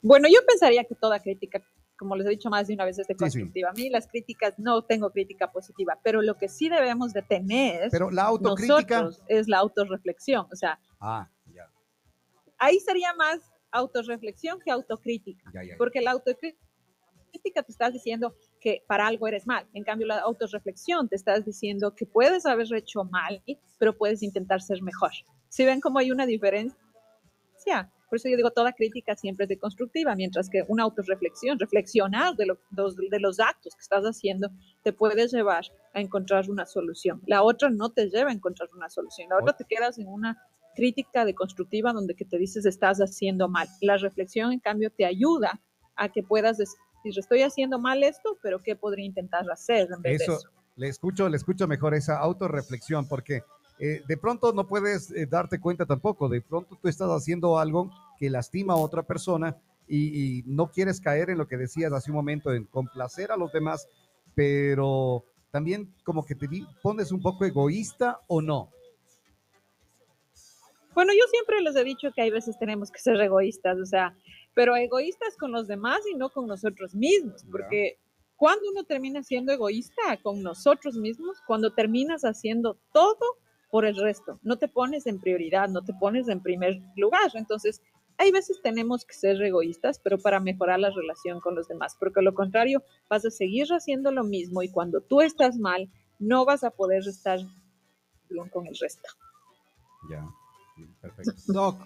Bueno, 0.03 0.29
yo 0.29 0.40
pensaría 0.47 0.85
que 0.85 0.94
toda 0.94 1.21
crítica, 1.21 1.62
como 1.99 2.16
les 2.16 2.27
he 2.27 2.31
dicho 2.31 2.49
más 2.49 2.66
de 2.68 2.75
una 2.75 2.87
vez, 2.87 2.99
es 2.99 3.07
de 3.07 3.14
constructiva. 3.14 3.71
A 3.71 3.73
mí 3.73 3.90
las 3.90 4.07
críticas 4.07 4.55
no 4.59 4.83
tengo 4.83 5.11
crítica 5.11 5.53
positiva, 5.53 5.99
pero 6.03 6.23
lo 6.23 6.37
que 6.37 6.49
sí 6.49 6.68
debemos 6.68 7.12
de 7.12 7.23
tener 7.23 7.90
pero 7.90 8.11
la 8.11 8.23
autocrítica 8.23 9.11
es 9.27 9.49
la 9.49 9.59
autorreflexión. 9.59 10.47
O 10.51 10.57
sea, 10.57 10.79
ah, 11.01 11.29
ya. 11.53 11.68
ahí 12.59 12.81
sería 12.81 13.12
más 13.14 13.40
autorreflexión 13.70 14.59
que 14.61 14.70
autocrítica, 14.70 15.50
porque 15.76 16.00
la 16.00 16.12
autocrítica 16.12 16.59
te 17.31 17.72
estás 17.72 17.92
diciendo 17.92 18.35
que 18.61 18.83
para 18.87 19.07
algo 19.07 19.28
eres 19.28 19.46
mal. 19.46 19.66
En 19.74 19.85
cambio, 19.85 20.07
la 20.07 20.18
autorreflexión 20.18 21.09
te 21.09 21.16
estás 21.16 21.44
diciendo 21.44 21.94
que 21.94 22.07
puedes 22.07 22.46
haber 22.46 22.66
hecho 22.74 23.04
mal, 23.04 23.42
pero 23.78 23.96
puedes 23.96 24.22
intentar 24.22 24.61
ser 24.61 24.83
mejor. 24.83 25.12
Si 25.48 25.64
ven 25.64 25.81
cómo 25.81 25.98
hay 25.98 26.11
una 26.11 26.26
diferencia? 26.26 26.76
Por 28.09 28.16
eso 28.16 28.28
yo 28.28 28.37
digo, 28.37 28.50
toda 28.50 28.72
crítica 28.72 29.14
siempre 29.16 29.44
es 29.44 29.50
deconstructiva, 29.50 30.14
mientras 30.16 30.48
que 30.48 30.64
una 30.68 30.85
autorreflexión, 30.85 31.59
reflexionar 31.59 32.35
de, 32.37 32.46
de 32.70 33.20
los 33.20 33.38
actos 33.38 33.74
que 33.74 33.83
estás 33.83 34.04
haciendo, 34.04 34.48
te 34.83 34.94
puede 34.94 35.28
llevar 35.28 35.64
a 35.92 36.00
encontrar 36.00 36.48
una 36.48 36.64
solución. 36.64 37.20
La 37.26 37.42
otra 37.42 37.68
no 37.68 37.90
te 37.90 38.09
lleva 38.09 38.31
a 38.31 38.33
encontrar 38.33 38.70
una 38.74 38.88
solución. 38.88 39.28
La 39.28 39.37
otra 39.37 39.54
te 39.54 39.64
quedas 39.68 39.98
en 39.98 40.09
una 40.09 40.42
crítica 40.79 41.25
deconstructiva 41.25 41.93
donde 41.93 42.14
que 42.14 42.25
te 42.25 42.38
dices 42.38 42.64
estás 42.64 42.99
haciendo 42.99 43.49
mal. 43.49 43.67
La 43.81 43.97
reflexión, 43.97 44.53
en 44.53 44.61
cambio, 44.61 44.91
te 44.97 45.05
ayuda 45.05 45.61
a 45.97 46.09
que 46.09 46.23
puedas 46.23 46.57
decir, 46.57 46.79
estoy 47.05 47.43
haciendo 47.43 47.81
mal 47.81 48.05
esto, 48.05 48.38
pero 48.43 48.62
¿qué 48.62 48.77
podría 48.77 49.05
intentar 49.05 49.45
hacer 49.51 49.88
en 49.93 50.01
vez 50.03 50.23
eso, 50.23 50.33
de 50.33 50.38
eso? 50.38 50.49
Le 50.77 50.88
escucho, 50.88 51.29
le 51.29 51.37
escucho 51.37 51.67
mejor 51.67 51.97
esa 51.97 52.21
autorreflexión, 52.21 53.09
porque 53.09 53.43
eh, 53.81 54.03
de 54.07 54.17
pronto 54.17 54.53
no 54.53 54.69
puedes 54.69 55.11
eh, 55.11 55.27
darte 55.27 55.59
cuenta 55.59 55.85
tampoco, 55.85 56.29
de 56.29 56.43
pronto 56.43 56.79
tú 56.81 56.87
estás 56.87 57.11
haciendo 57.11 57.59
algo 57.59 57.91
que 58.17 58.31
lastima 58.31 58.75
a 58.75 58.77
otra 58.77 59.03
persona 59.03 59.57
y, 59.88 60.45
no 60.47 60.71
quieres 60.71 61.01
caer 61.01 61.31
en 61.31 61.38
lo 61.38 61.49
que 61.49 61.57
decías 61.57 61.93
hace 61.93 62.12
un 62.12 62.17
momento, 62.17 62.53
en 62.53 62.67
complacer 62.67 63.33
a 63.33 63.37
los 63.37 63.51
demás, 63.53 63.88
pero 64.37 65.25
también 65.51 65.93
como 66.05 66.25
que 66.25 66.37
te 66.37 66.47
pones 66.83 67.11
un 67.11 67.21
poco 67.21 67.45
egoísta 67.47 68.21
o 68.29 68.41
no. 68.41 68.71
Bueno, 70.99 71.13
yo 71.13 71.25
siempre 71.31 71.61
les 71.61 71.77
he 71.77 71.85
dicho 71.85 72.11
que 72.11 72.23
hay 72.23 72.31
veces 72.33 72.59
tenemos 72.59 72.91
que 72.91 72.99
ser 72.99 73.21
egoístas, 73.21 73.79
o 73.79 73.87
sea, 73.87 74.17
pero 74.53 74.75
egoístas 74.75 75.37
con 75.37 75.53
los 75.53 75.69
demás 75.69 76.01
y 76.13 76.17
no 76.17 76.29
con 76.29 76.49
nosotros 76.49 76.93
mismos, 76.93 77.45
porque 77.53 78.01
cuando 78.35 78.69
uno 78.69 78.83
termina 78.83 79.23
siendo 79.23 79.53
egoísta 79.53 80.17
con 80.25 80.43
nosotros 80.43 80.97
mismos, 80.97 81.41
cuando 81.47 81.73
terminas 81.73 82.23
haciendo 82.23 82.81
todo 82.93 83.37
por 83.71 83.85
el 83.85 83.95
resto. 83.95 84.41
No 84.43 84.59
te 84.59 84.67
pones 84.67 85.07
en 85.07 85.21
prioridad, 85.21 85.69
no 85.69 85.85
te 85.85 85.95
pones 85.95 86.27
en 86.27 86.43
primer 86.43 86.81
lugar. 86.97 87.31
Entonces, 87.35 87.81
hay 88.17 88.33
veces 88.33 88.61
tenemos 88.61 89.05
que 89.05 89.15
ser 89.15 89.41
egoístas, 89.41 90.01
pero 90.01 90.19
para 90.19 90.41
mejorar 90.41 90.81
la 90.81 90.91
relación 90.91 91.39
con 91.39 91.55
los 91.55 91.69
demás, 91.69 91.97
porque 91.97 92.23
lo 92.23 92.35
contrario, 92.35 92.83
vas 93.09 93.25
a 93.25 93.31
seguir 93.31 93.69
haciendo 93.69 94.11
lo 94.11 94.25
mismo 94.25 94.65
y 94.65 94.69
cuando 94.69 95.01
tú 95.01 95.21
estás 95.21 95.59
mal, 95.59 95.89
no 96.19 96.45
vas 96.45 96.65
a 96.65 96.73
poder 96.73 97.07
estar 97.07 97.39
bien 98.29 98.49
con 98.49 98.67
el 98.67 98.77
resto. 98.77 99.09
Ya, 100.11 100.29
perfecto. 101.01 101.33
Doc, 101.47 101.81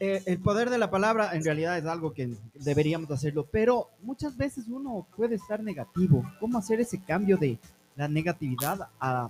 eh, 0.00 0.22
el 0.26 0.40
poder 0.40 0.70
de 0.70 0.78
la 0.78 0.90
palabra 0.90 1.34
en 1.34 1.44
realidad 1.44 1.78
es 1.78 1.84
algo 1.86 2.12
que 2.12 2.36
deberíamos 2.54 3.10
hacerlo, 3.10 3.46
pero 3.50 3.88
muchas 4.02 4.36
veces 4.36 4.66
uno 4.68 5.06
puede 5.16 5.36
estar 5.36 5.62
negativo. 5.62 6.24
¿Cómo 6.40 6.58
hacer 6.58 6.80
ese 6.80 7.00
cambio 7.02 7.36
de 7.36 7.58
la 7.96 8.08
negatividad 8.08 8.88
a 8.98 9.28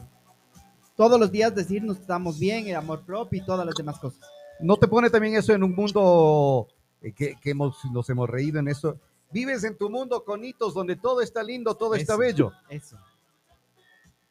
todos 0.97 1.19
los 1.19 1.33
días 1.33 1.55
decirnos 1.55 1.97
que 1.97 2.03
estamos 2.03 2.39
bien, 2.39 2.67
el 2.67 2.77
amor 2.77 3.03
propio 3.03 3.43
y 3.43 3.45
todas 3.45 3.67
las 3.67 3.75
demás 3.75 3.99
cosas. 3.99 4.21
¿No 4.61 4.77
te 4.77 4.87
pone 4.87 5.11
también 5.11 5.35
eso 5.35 5.53
en 5.53 5.63
un 5.63 5.75
mundo 5.75 6.69
eh, 7.01 7.13
que, 7.13 7.37
hemos, 7.45 7.85
nos 7.93 8.09
hemos 8.11 8.29
reído 8.29 8.61
en 8.61 8.69
eso? 8.69 8.97
Vives 9.33 9.65
en 9.65 9.77
tu 9.77 9.89
mundo 9.89 10.25
con 10.25 10.45
hitos 10.45 10.75
donde 10.75 10.97
todo 10.97 11.21
está 11.21 11.43
lindo, 11.43 11.75
todo 11.75 11.95
está 11.95 12.17
bello. 12.17 12.53
Eso. 12.69 12.97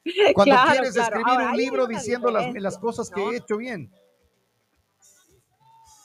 Cuando 0.35 0.55
quieres 0.71 0.95
escribir 0.95 1.39
un 1.49 1.57
libro 1.57 1.87
diciendo 1.87 2.31
las, 2.31 2.53
las, 2.55 2.77
cosas 2.77 3.09
que 3.09 3.21
he 3.21 3.37
hecho 3.37 3.57
bien. 3.57 3.91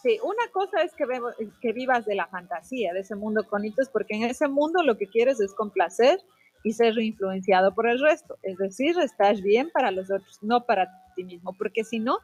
Sí, 0.03 0.19
una 0.23 0.51
cosa 0.53 0.83
es 0.83 0.93
que, 0.95 1.05
que 1.61 1.73
vivas 1.73 2.05
de 2.05 2.15
la 2.15 2.27
fantasía, 2.29 2.93
de 2.93 3.01
ese 3.01 3.17
mundo 3.17 3.47
con 3.49 3.65
hitos, 3.65 3.89
porque 3.89 4.15
en 4.15 4.25
ese 4.25 4.47
mundo 4.49 4.83
lo 4.83 4.97
que 4.97 5.09
quieres 5.09 5.41
es 5.41 5.55
complacer 5.55 6.21
y 6.63 6.73
ser 6.73 6.99
influenciado 6.99 7.75
por 7.75 7.89
el 7.89 8.01
resto. 8.01 8.37
Es 8.43 8.59
decir, 8.59 8.99
estás 9.01 9.41
bien 9.41 9.71
para 9.71 9.91
los 9.91 10.11
otros, 10.11 10.39
no 10.43 10.65
para 10.65 10.89
ti 11.15 11.25
mismo, 11.25 11.55
porque 11.57 11.85
si 11.85 11.99
no, 11.99 12.19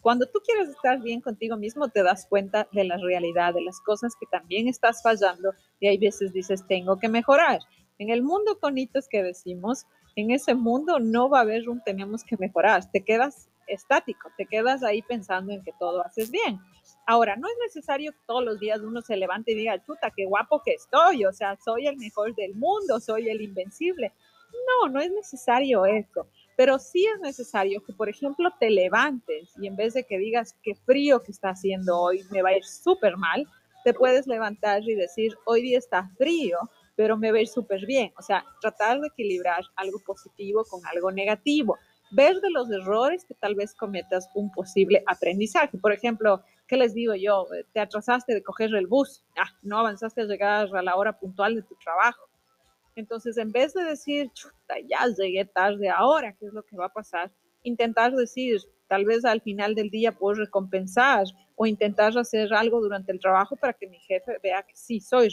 cuando 0.00 0.26
tú 0.26 0.40
quieres 0.44 0.68
estar 0.68 1.00
bien 1.00 1.20
contigo 1.20 1.56
mismo, 1.56 1.88
te 1.88 2.02
das 2.02 2.26
cuenta 2.26 2.68
de 2.72 2.84
la 2.84 2.96
realidad, 2.96 3.54
de 3.54 3.62
las 3.62 3.80
cosas 3.80 4.14
que 4.18 4.26
también 4.26 4.66
estás 4.66 5.02
fallando 5.02 5.52
y 5.78 5.88
hay 5.88 5.96
veces 5.96 6.32
dices, 6.32 6.66
tengo 6.66 6.98
que 6.98 7.08
mejorar. 7.08 7.60
En 8.02 8.10
el 8.10 8.24
mundo 8.24 8.58
con 8.58 8.78
hitos 8.78 9.06
que 9.08 9.22
decimos, 9.22 9.86
en 10.16 10.32
ese 10.32 10.56
mundo 10.56 10.98
no 10.98 11.28
va 11.28 11.38
a 11.38 11.42
haber 11.42 11.68
un 11.68 11.80
tenemos 11.84 12.24
que 12.24 12.36
mejorar, 12.36 12.90
te 12.90 13.04
quedas 13.04 13.48
estático, 13.68 14.28
te 14.36 14.44
quedas 14.44 14.82
ahí 14.82 15.02
pensando 15.02 15.52
en 15.52 15.62
que 15.62 15.72
todo 15.78 16.04
haces 16.04 16.32
bien. 16.32 16.58
Ahora, 17.06 17.36
no 17.36 17.46
es 17.46 17.54
necesario 17.64 18.10
que 18.10 18.18
todos 18.26 18.44
los 18.44 18.58
días 18.58 18.80
uno 18.80 19.02
se 19.02 19.16
levante 19.16 19.52
y 19.52 19.54
diga, 19.54 19.80
chuta, 19.84 20.10
qué 20.10 20.24
guapo 20.24 20.60
que 20.64 20.72
estoy, 20.72 21.24
o 21.24 21.32
sea, 21.32 21.56
soy 21.64 21.86
el 21.86 21.96
mejor 21.96 22.34
del 22.34 22.56
mundo, 22.56 22.98
soy 22.98 23.28
el 23.28 23.40
invencible. 23.40 24.12
No, 24.66 24.88
no 24.88 25.00
es 25.00 25.12
necesario 25.12 25.86
eso, 25.86 26.26
pero 26.56 26.80
sí 26.80 27.06
es 27.06 27.20
necesario 27.20 27.84
que, 27.84 27.92
por 27.92 28.08
ejemplo, 28.08 28.50
te 28.58 28.68
levantes 28.68 29.52
y 29.60 29.68
en 29.68 29.76
vez 29.76 29.94
de 29.94 30.02
que 30.02 30.18
digas 30.18 30.56
qué 30.64 30.74
frío 30.74 31.22
que 31.22 31.30
está 31.30 31.50
haciendo 31.50 32.00
hoy, 32.00 32.24
me 32.32 32.42
va 32.42 32.48
a 32.48 32.56
ir 32.56 32.64
súper 32.64 33.16
mal, 33.16 33.46
te 33.84 33.94
puedes 33.94 34.26
levantar 34.26 34.82
y 34.82 34.96
decir, 34.96 35.36
hoy 35.44 35.62
día 35.62 35.78
está 35.78 36.10
frío, 36.18 36.58
pero 37.02 37.16
me 37.16 37.32
va 37.32 37.38
a 37.38 37.40
ir 37.40 37.48
súper 37.48 37.84
bien. 37.84 38.12
O 38.16 38.22
sea, 38.22 38.44
tratar 38.60 39.00
de 39.00 39.08
equilibrar 39.08 39.64
algo 39.74 39.98
positivo 40.06 40.62
con 40.70 40.86
algo 40.86 41.10
negativo. 41.10 41.76
Ver 42.12 42.36
de 42.36 42.48
los 42.48 42.70
errores 42.70 43.24
que 43.24 43.34
tal 43.34 43.56
vez 43.56 43.74
cometas 43.74 44.30
un 44.36 44.52
posible 44.52 45.02
aprendizaje. 45.08 45.78
Por 45.78 45.90
ejemplo, 45.90 46.44
¿qué 46.68 46.76
les 46.76 46.94
digo 46.94 47.16
yo? 47.16 47.48
Te 47.72 47.80
atrasaste 47.80 48.34
de 48.34 48.42
coger 48.44 48.72
el 48.76 48.86
bus, 48.86 49.24
ah, 49.36 49.50
no 49.62 49.80
avanzaste 49.80 50.20
a 50.20 50.26
llegar 50.26 50.68
a 50.72 50.82
la 50.82 50.94
hora 50.94 51.18
puntual 51.18 51.56
de 51.56 51.62
tu 51.62 51.74
trabajo. 51.74 52.22
Entonces, 52.94 53.36
en 53.36 53.50
vez 53.50 53.74
de 53.74 53.82
decir, 53.82 54.30
chuta, 54.32 54.76
ya 54.88 55.04
llegué 55.08 55.44
tarde 55.44 55.88
ahora, 55.88 56.36
¿qué 56.38 56.46
es 56.46 56.52
lo 56.52 56.62
que 56.62 56.76
va 56.76 56.86
a 56.86 56.92
pasar? 56.92 57.32
Intentar 57.64 58.12
decir, 58.12 58.60
tal 58.86 59.06
vez 59.06 59.24
al 59.24 59.40
final 59.40 59.74
del 59.74 59.90
día 59.90 60.12
puedo 60.12 60.34
recompensar 60.34 61.24
o 61.56 61.66
intentar 61.66 62.16
hacer 62.16 62.54
algo 62.54 62.80
durante 62.80 63.10
el 63.10 63.18
trabajo 63.18 63.56
para 63.56 63.72
que 63.72 63.88
mi 63.88 63.98
jefe 63.98 64.38
vea 64.40 64.62
que 64.62 64.76
sí 64.76 65.00
soy 65.00 65.30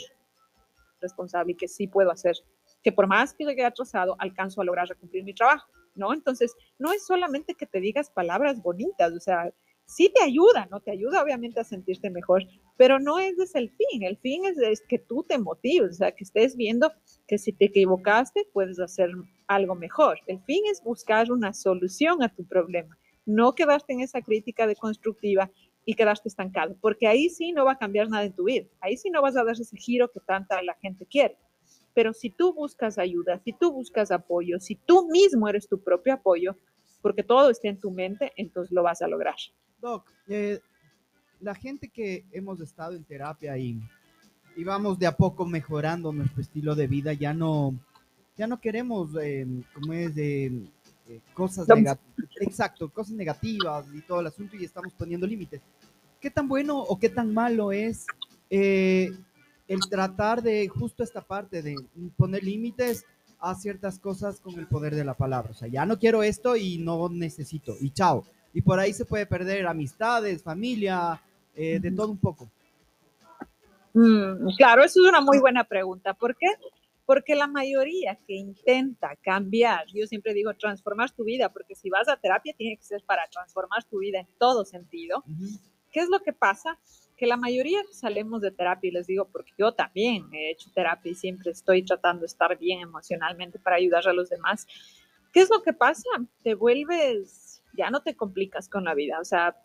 responsable 1.01 1.53
y 1.53 1.55
que 1.55 1.67
sí 1.67 1.88
puedo 1.88 2.12
hacer, 2.12 2.35
que 2.83 2.91
por 2.91 3.07
más 3.07 3.33
que 3.33 3.45
llegue 3.45 3.65
atrasado, 3.65 4.15
alcanzo 4.19 4.62
a 4.62 4.65
lograr 4.65 4.95
cumplir 4.97 5.23
mi 5.23 5.33
trabajo, 5.33 5.69
¿no? 5.95 6.13
Entonces, 6.13 6.55
no 6.77 6.91
es 6.91 7.05
solamente 7.05 7.55
que 7.55 7.65
te 7.65 7.79
digas 7.79 8.09
palabras 8.09 8.62
bonitas, 8.62 9.13
o 9.13 9.19
sea, 9.19 9.53
sí 9.89 10.12
te 10.13 10.21
ayuda, 10.21 10.67
¿no? 10.69 10.79
Te 10.79 10.91
ayuda 10.91 11.23
obviamente 11.23 11.59
a 11.59 11.63
sentirte 11.63 12.09
mejor, 12.09 12.43
pero 12.77 12.99
no 12.99 13.17
ese 13.19 13.43
es 13.43 13.55
el 13.55 13.71
fin. 13.71 14.03
El 14.03 14.17
fin 14.17 14.45
es, 14.45 14.57
es, 14.59 14.81
que 14.81 14.99
tú 14.99 15.23
te 15.23 15.39
motives, 15.39 15.91
o 15.91 15.93
sea, 15.93 16.12
que 16.12 16.23
estés 16.23 16.55
viendo 16.55 16.91
que 17.27 17.38
si 17.38 17.51
te 17.51 17.65
equivocaste 17.65 18.47
puedes 18.53 18.79
hacer 18.79 19.09
algo 19.47 19.75
mejor. 19.75 20.19
El 20.27 20.39
fin 20.43 20.63
es 20.71 20.81
buscar 20.83 21.31
una 21.31 21.53
solución 21.53 22.21
a 22.21 22.33
tu 22.33 22.45
problema, 22.45 22.97
no 23.25 23.55
quedarte 23.55 23.93
en 23.93 24.01
esa 24.01 24.21
crítica 24.21 24.67
deconstructiva 24.67 25.51
y 25.89 25.95
quedaste 25.95 26.30
estancado, 26.30 26.78
porque 26.82 27.08
ahí 27.08 27.32
sí 27.32 27.52
no 27.52 27.65
va 27.65 27.71
a 27.71 27.78
cambiar 27.80 28.10
nada 28.10 28.23
en 28.23 28.32
tu 28.32 28.43
vida, 28.43 28.67
ahí 28.80 28.95
sí 28.95 29.10
no 29.10 29.23
vas 29.23 29.36
a 29.36 29.43
dar 29.43 29.56
ese 29.60 29.75
giro 29.75 30.12
que 30.12 30.19
tanta 30.19 30.62
la 30.62 30.75
gente 30.75 31.04
quiere. 31.08 31.36
Pero 31.95 32.13
si 32.13 32.30
tú 32.30 32.54
buscas 32.54 32.99
ayuda, 32.99 33.41
si 33.43 33.54
tú 33.54 33.71
buscas 33.71 34.12
apoyo, 34.12 34.60
si 34.60 34.75
tú 34.75 35.10
mismo 35.10 35.49
eres 35.49 35.67
tu 35.67 35.82
propio 35.82 36.13
apoyo, 36.13 36.56
porque 37.02 37.23
todo 37.23 37.49
está 37.49 37.69
en 37.69 37.80
tu 37.80 37.89
mente, 37.89 38.32
entonces 38.36 38.71
lo 38.71 38.84
vas 38.84 39.02
a 39.02 39.08
lograr. 39.08 39.34
Doc, 39.82 40.08
eh, 40.28 40.60
la 41.39 41.56
gente 41.56 41.89
que 41.89 42.23
hemos 42.34 42.62
estado 42.62 42.93
en 42.93 43.04
terapia 43.04 43.58
y, 43.58 43.82
y, 44.56 44.63
vamos 44.63 44.99
de 44.99 45.08
a 45.08 45.17
poco 45.17 45.43
mejorando 45.47 46.13
nuestro 46.13 46.41
estilo 46.41 46.75
de 46.75 46.86
vida, 46.86 47.13
ya 47.13 47.34
no, 47.34 47.73
ya 48.38 48.45
no 48.45 48.62
queremos, 48.62 49.10
eh, 49.19 49.47
como 49.73 49.93
es, 49.93 50.13
de 50.13 50.52
eh, 51.10 51.19
cosas 51.34 51.67
negativas, 51.67 52.00
exacto, 52.39 52.89
cosas 52.89 53.13
negativas 53.13 53.86
y 53.93 54.02
todo 54.02 54.22
el 54.22 54.28
asunto 54.28 54.56
y 54.56 54.63
estamos 54.63 54.93
poniendo 54.93 55.28
límites. 55.28 55.62
¿Qué 56.22 56.30
tan 56.30 56.48
bueno 56.48 56.78
o 56.78 57.00
qué 57.00 57.10
tan 57.10 57.34
malo 57.34 57.72
es 57.72 58.06
eh, 58.50 59.12
el 59.67 59.80
tratar 59.89 60.41
de 60.41 60.67
justo 60.67 61.04
esta 61.04 61.22
parte 61.22 61.62
de 61.62 61.76
poner 62.15 62.43
límites 62.43 63.06
a 63.39 63.56
ciertas 63.56 64.00
cosas 64.00 64.39
con 64.39 64.60
el 64.60 64.67
poder 64.67 64.95
de 64.95 65.04
la 65.04 65.13
palabra? 65.13 65.52
O 65.52 65.56
sea, 65.56 65.67
ya 65.67 65.86
no 65.86 65.98
quiero 65.98 66.24
esto 66.24 66.56
y 66.56 66.78
no 66.78 67.10
necesito 67.10 67.76
y 67.80 67.89
chao 67.91 68.24
y 68.54 68.62
por 68.62 68.80
ahí 68.80 68.93
se 68.93 69.06
puede 69.06 69.26
perder 69.26 69.67
amistades, 69.67 70.41
familia, 70.41 71.22
eh, 71.56 71.80
de 71.80 71.91
todo 71.91 72.12
un 72.12 72.17
poco. 72.17 72.50
Mm, 73.93 74.56
claro, 74.58 74.84
eso 74.84 75.02
es 75.02 75.10
una 75.10 75.22
muy 75.22 75.39
buena 75.39 75.63
pregunta. 75.63 76.13
¿Por 76.13 76.36
qué? 76.36 76.48
Porque 77.10 77.34
la 77.34 77.48
mayoría 77.48 78.19
que 78.28 78.36
intenta 78.36 79.15
cambiar, 79.15 79.88
yo 79.88 80.06
siempre 80.06 80.36
digo 80.36 80.54
transformar 80.54 81.10
tu 81.10 81.24
vida, 81.24 81.52
porque 81.52 81.74
si 81.74 81.89
vas 81.89 82.08
a 82.08 82.17
terapia 82.17 82.54
tiene 82.56 82.78
que 82.78 82.84
ser 82.84 83.02
para 83.04 83.28
transformar 83.32 83.84
tu 83.86 83.98
vida 83.98 84.19
en 84.19 84.28
todo 84.38 84.63
sentido. 84.63 85.24
¿Qué 85.91 86.02
es 86.02 86.10
lo 86.10 86.19
que 86.19 86.34
pasa? 86.34 86.78
Que 87.17 87.26
la 87.26 87.36
mayoría 87.36 87.82
salimos 87.91 88.41
de 88.41 88.52
terapia, 88.52 88.89
y 88.89 88.91
les 88.91 89.08
digo 89.08 89.28
porque 89.28 89.52
yo 89.58 89.72
también 89.72 90.32
he 90.32 90.52
hecho 90.52 90.69
terapia 90.72 91.12
y 91.12 91.15
siempre 91.15 91.50
estoy 91.50 91.82
tratando 91.82 92.19
de 92.19 92.28
estar 92.28 92.56
bien 92.60 92.82
emocionalmente 92.82 93.58
para 93.58 93.78
ayudar 93.78 94.08
a 94.08 94.13
los 94.13 94.30
demás. 94.30 94.67
¿Qué 95.34 95.39
es 95.39 95.50
lo 95.50 95.63
que 95.63 95.74
pasa? 95.74 96.08
Te 96.43 96.54
vuelves 96.54 97.63
ya 97.74 97.89
no 97.89 98.04
te 98.04 98.15
complicas 98.15 98.69
con 98.69 98.84
la 98.84 98.93
vida, 98.93 99.19
o 99.19 99.26
sea, 99.26 99.56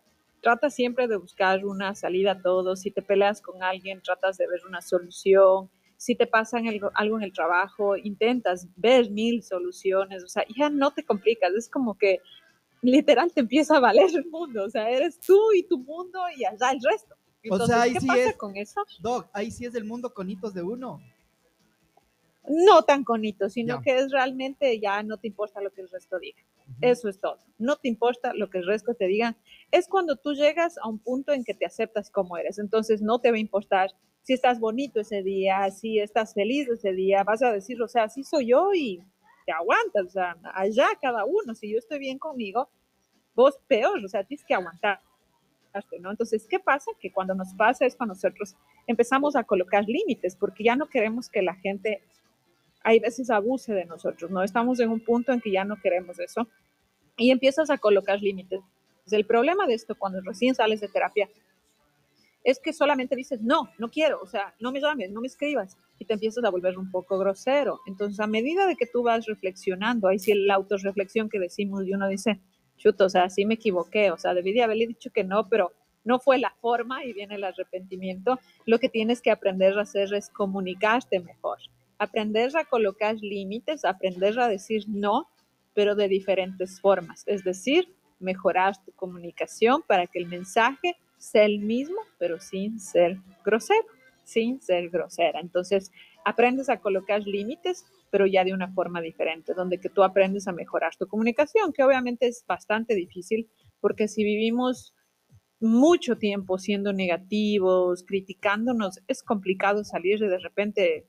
trata 0.40 0.70
siempre 0.70 1.08
de 1.08 1.16
buscar 1.18 1.66
una 1.66 1.94
salida 1.94 2.32
a 2.32 2.40
todo, 2.40 2.74
si 2.74 2.90
te 2.90 3.02
peleas 3.02 3.42
con 3.42 3.62
alguien, 3.62 4.00
tratas 4.00 4.38
de 4.38 4.46
ver 4.46 4.60
una 4.66 4.80
solución, 4.80 5.68
si 5.96 6.14
te 6.14 6.26
pasa 6.26 6.58
algo, 6.94 7.16
en 7.18 7.22
el 7.22 7.32
trabajo, 7.32 7.96
intentas 7.96 8.68
ver 8.76 9.10
mil 9.10 9.42
soluciones, 9.42 10.22
o 10.24 10.28
sea, 10.28 10.44
ya 10.56 10.70
no 10.70 10.92
te 10.92 11.04
complicas, 11.04 11.52
es 11.54 11.68
como 11.68 11.96
que 11.96 12.20
literal 12.82 13.32
te 13.32 13.40
empieza 13.40 13.76
a 13.76 13.80
valer 13.80 14.10
el 14.14 14.26
mundo, 14.26 14.64
o 14.64 14.70
sea, 14.70 14.90
eres 14.90 15.18
tú 15.20 15.52
y 15.54 15.62
tu 15.62 15.78
mundo 15.78 16.20
y 16.36 16.44
allá 16.44 16.70
el 16.72 16.80
resto. 16.82 17.14
o 17.50 17.66
sea, 17.66 17.82
ahí 17.82 17.94
¿qué 17.94 18.00
sí 18.00 18.06
pasa 18.06 18.30
es, 18.30 18.36
con 18.36 18.56
eso? 18.56 18.84
Doc, 19.00 19.28
ahí 19.32 19.50
sí 19.50 19.64
es 19.64 19.74
el 19.74 19.84
mundo 19.84 20.12
con 20.12 20.28
hitos 20.28 20.52
de 20.54 20.62
uno. 20.62 21.00
No 22.46 22.82
tan 22.82 23.04
con 23.04 23.24
hitos, 23.24 23.54
sino 23.54 23.76
Ya. 23.76 23.82
que 23.82 23.96
es 23.98 24.12
realmente 24.12 24.78
ya 24.78 25.02
no 25.02 25.16
te 25.16 25.28
importa 25.28 25.62
lo 25.62 25.72
que 25.72 25.80
el 25.80 25.88
resto 25.88 26.18
diga. 26.18 26.42
Eso 26.82 27.08
es 27.08 27.18
todo. 27.18 27.38
No 27.58 27.76
te 27.76 27.88
importa 27.88 28.34
lo 28.34 28.50
que 28.50 28.58
el 28.58 28.66
resto 28.66 28.94
te 28.94 29.06
diga. 29.06 29.36
Es 29.70 29.88
cuando 29.88 30.16
tú 30.16 30.34
llegas 30.34 30.76
a 30.78 30.88
un 30.88 30.98
punto 30.98 31.32
en 31.32 31.42
que 31.44 31.54
te 31.54 31.64
aceptas 31.64 32.10
como 32.10 32.36
eres. 32.36 32.58
Entonces 32.58 33.00
no 33.00 33.18
te 33.18 33.30
va 33.30 33.38
a 33.38 33.40
importar 33.40 33.90
si 34.24 34.32
estás 34.32 34.58
bonito 34.58 35.00
ese 35.00 35.22
día, 35.22 35.70
si 35.70 36.00
estás 36.00 36.34
feliz 36.34 36.66
ese 36.68 36.92
día. 36.92 37.22
Vas 37.24 37.42
a 37.42 37.52
decir, 37.52 37.80
o 37.80 37.86
sea, 37.86 38.04
así 38.04 38.24
soy 38.24 38.48
yo 38.48 38.72
y 38.74 39.02
te 39.44 39.52
aguantas. 39.52 40.06
O 40.06 40.10
sea, 40.10 40.36
allá 40.54 40.88
cada 41.00 41.24
uno. 41.26 41.54
Si 41.54 41.70
yo 41.70 41.78
estoy 41.78 41.98
bien 41.98 42.18
conmigo, 42.18 42.68
vos 43.34 43.58
peor. 43.68 44.02
O 44.02 44.08
sea, 44.08 44.24
tienes 44.24 44.44
que 44.44 44.54
aguantar. 44.54 45.00
¿no? 46.00 46.10
Entonces, 46.10 46.46
¿qué 46.48 46.58
pasa? 46.58 46.90
Que 47.00 47.12
cuando 47.12 47.34
nos 47.34 47.52
pasa 47.54 47.84
es 47.84 47.96
cuando 47.96 48.14
nosotros 48.14 48.54
empezamos 48.86 49.36
a 49.36 49.44
colocar 49.44 49.84
límites, 49.86 50.36
porque 50.36 50.64
ya 50.64 50.76
no 50.76 50.86
queremos 50.86 51.28
que 51.28 51.42
la 51.42 51.54
gente, 51.56 52.00
hay 52.82 53.00
veces 53.00 53.28
abuse 53.28 53.74
de 53.74 53.84
nosotros, 53.84 54.30
¿no? 54.30 54.42
Estamos 54.42 54.78
en 54.80 54.90
un 54.90 55.00
punto 55.00 55.32
en 55.32 55.40
que 55.40 55.50
ya 55.50 55.64
no 55.64 55.76
queremos 55.80 56.18
eso 56.20 56.46
y 57.16 57.30
empiezas 57.30 57.70
a 57.70 57.78
colocar 57.78 58.20
límites. 58.20 58.60
El 59.10 59.26
problema 59.26 59.66
de 59.66 59.74
esto 59.74 59.96
cuando 59.96 60.20
recién 60.20 60.54
sales 60.54 60.80
de 60.80 60.88
terapia 60.88 61.28
es 62.44 62.60
que 62.60 62.74
solamente 62.74 63.16
dices, 63.16 63.40
no, 63.40 63.70
no 63.78 63.90
quiero, 63.90 64.20
o 64.20 64.26
sea, 64.26 64.54
no 64.60 64.70
me 64.70 64.80
llames, 64.80 65.10
no 65.10 65.22
me 65.22 65.26
escribas, 65.26 65.78
y 65.98 66.04
te 66.04 66.12
empiezas 66.12 66.44
a 66.44 66.50
volver 66.50 66.78
un 66.78 66.90
poco 66.90 67.18
grosero. 67.18 67.80
Entonces, 67.86 68.20
a 68.20 68.26
medida 68.26 68.66
de 68.66 68.76
que 68.76 68.86
tú 68.86 69.02
vas 69.02 69.24
reflexionando, 69.26 70.08
ahí 70.08 70.18
sí 70.18 70.34
la 70.34 70.54
autorreflexión 70.54 71.30
que 71.30 71.40
decimos 71.40 71.86
y 71.86 71.94
uno 71.94 72.06
dice, 72.06 72.40
chuto, 72.76 73.06
o 73.06 73.08
sea, 73.08 73.30
sí 73.30 73.46
me 73.46 73.54
equivoqué, 73.54 74.10
o 74.10 74.18
sea, 74.18 74.34
debí 74.34 74.52
de 74.52 74.62
haberle 74.62 74.86
dicho 74.86 75.10
que 75.10 75.24
no, 75.24 75.48
pero 75.48 75.72
no 76.04 76.18
fue 76.18 76.38
la 76.38 76.54
forma 76.60 77.02
y 77.04 77.14
viene 77.14 77.36
el 77.36 77.44
arrepentimiento. 77.44 78.38
Lo 78.66 78.78
que 78.78 78.90
tienes 78.90 79.22
que 79.22 79.30
aprender 79.30 79.78
a 79.78 79.82
hacer 79.82 80.12
es 80.12 80.28
comunicarte 80.28 81.20
mejor, 81.20 81.58
aprender 81.98 82.54
a 82.58 82.66
colocar 82.66 83.16
límites, 83.16 83.86
aprender 83.86 84.38
a 84.38 84.48
decir 84.48 84.84
no, 84.86 85.30
pero 85.72 85.94
de 85.94 86.08
diferentes 86.08 86.78
formas. 86.78 87.24
Es 87.26 87.42
decir, 87.42 87.88
mejorar 88.20 88.76
tu 88.84 88.92
comunicación 88.92 89.82
para 89.86 90.06
que 90.06 90.18
el 90.18 90.26
mensaje 90.26 90.96
sea 91.24 91.44
el 91.44 91.60
mismo, 91.60 91.96
pero 92.18 92.38
sin 92.40 92.78
ser 92.78 93.18
grosero, 93.44 93.86
sin 94.24 94.60
ser 94.60 94.90
grosera. 94.90 95.40
Entonces, 95.40 95.90
aprendes 96.24 96.68
a 96.68 96.80
colocar 96.80 97.22
límites, 97.26 97.84
pero 98.10 98.26
ya 98.26 98.44
de 98.44 98.52
una 98.52 98.72
forma 98.72 99.00
diferente, 99.00 99.54
donde 99.54 99.78
que 99.78 99.88
tú 99.88 100.02
aprendes 100.02 100.46
a 100.46 100.52
mejorar 100.52 100.94
tu 100.96 101.06
comunicación, 101.06 101.72
que 101.72 101.82
obviamente 101.82 102.26
es 102.26 102.44
bastante 102.46 102.94
difícil, 102.94 103.48
porque 103.80 104.06
si 104.08 104.22
vivimos 104.22 104.94
mucho 105.60 106.16
tiempo 106.16 106.58
siendo 106.58 106.92
negativos, 106.92 108.04
criticándonos, 108.04 109.00
es 109.08 109.22
complicado 109.22 109.82
salir 109.84 110.20
de 110.20 110.38
repente, 110.38 111.06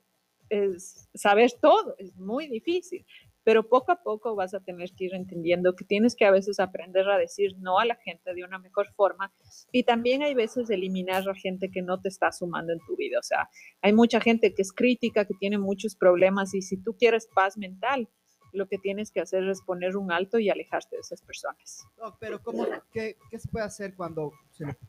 es 0.50 1.10
saber 1.14 1.52
todo, 1.62 1.96
es 1.98 2.16
muy 2.16 2.48
difícil 2.48 3.06
pero 3.46 3.70
poco 3.70 3.92
a 3.92 4.02
poco 4.02 4.36
vas 4.36 4.54
a 4.56 4.60
tener 4.60 4.92
que 4.94 5.06
ir 5.06 5.14
entendiendo 5.14 5.76
que 5.76 5.86
tienes 5.86 6.16
que 6.16 6.26
a 6.26 6.32
veces 6.32 6.60
aprender 6.60 7.08
a 7.08 7.18
decir 7.18 7.56
no 7.60 7.80
a 7.80 7.86
la 7.86 7.96
gente 7.96 8.34
de 8.34 8.44
una 8.44 8.58
mejor 8.58 8.92
forma 8.96 9.32
y 9.72 9.84
también 9.84 10.24
hay 10.24 10.34
veces 10.34 10.70
eliminar 10.70 11.30
a 11.30 11.36
gente 11.36 11.70
que 11.70 11.84
no 11.84 12.02
te 12.02 12.10
está 12.10 12.32
sumando 12.32 12.74
en 12.74 12.80
tu 12.80 12.98
vida. 12.98 13.20
O 13.20 13.24
sea, 13.24 13.50
hay 13.82 13.94
mucha 13.94 14.20
gente 14.20 14.54
que 14.56 14.64
es 14.64 14.74
crítica, 14.74 15.26
que 15.26 15.36
tiene 15.36 15.60
muchos 15.60 15.96
problemas 15.96 16.56
y 16.56 16.64
si 16.64 16.76
tú 16.78 16.98
quieres 16.98 17.28
paz 17.28 17.56
mental, 17.56 18.10
lo 18.52 18.68
que 18.68 18.80
tienes 18.80 19.12
que 19.12 19.22
hacer 19.22 19.48
es 19.48 19.62
poner 19.62 19.96
un 19.96 20.12
alto 20.12 20.40
y 20.40 20.50
alejarte 20.50 20.96
de 20.96 21.02
esas 21.02 21.22
personas. 21.22 21.86
Pero 22.20 22.42
¿cómo, 22.42 22.66
qué, 22.92 23.16
qué 23.30 23.38
se 23.38 23.48
puede 23.48 23.66
hacer 23.66 23.94
cuando 23.94 24.34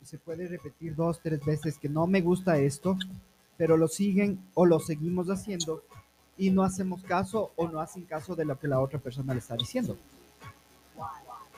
se 0.01 0.17
puede 0.17 0.47
repetir 0.47 0.95
dos, 0.95 1.21
tres 1.21 1.45
veces 1.45 1.77
que 1.77 1.89
no 1.89 2.07
me 2.07 2.21
gusta 2.21 2.57
esto, 2.57 2.97
pero 3.55 3.77
lo 3.77 3.87
siguen 3.87 4.39
o 4.55 4.65
lo 4.65 4.79
seguimos 4.79 5.27
haciendo 5.27 5.83
y 6.37 6.51
no 6.51 6.63
hacemos 6.63 7.03
caso 7.03 7.51
o 7.55 7.67
no 7.67 7.79
hacen 7.79 8.05
caso 8.05 8.35
de 8.35 8.45
lo 8.45 8.59
que 8.59 8.67
la 8.67 8.79
otra 8.79 8.99
persona 8.99 9.33
le 9.33 9.39
está 9.39 9.55
diciendo. 9.55 9.97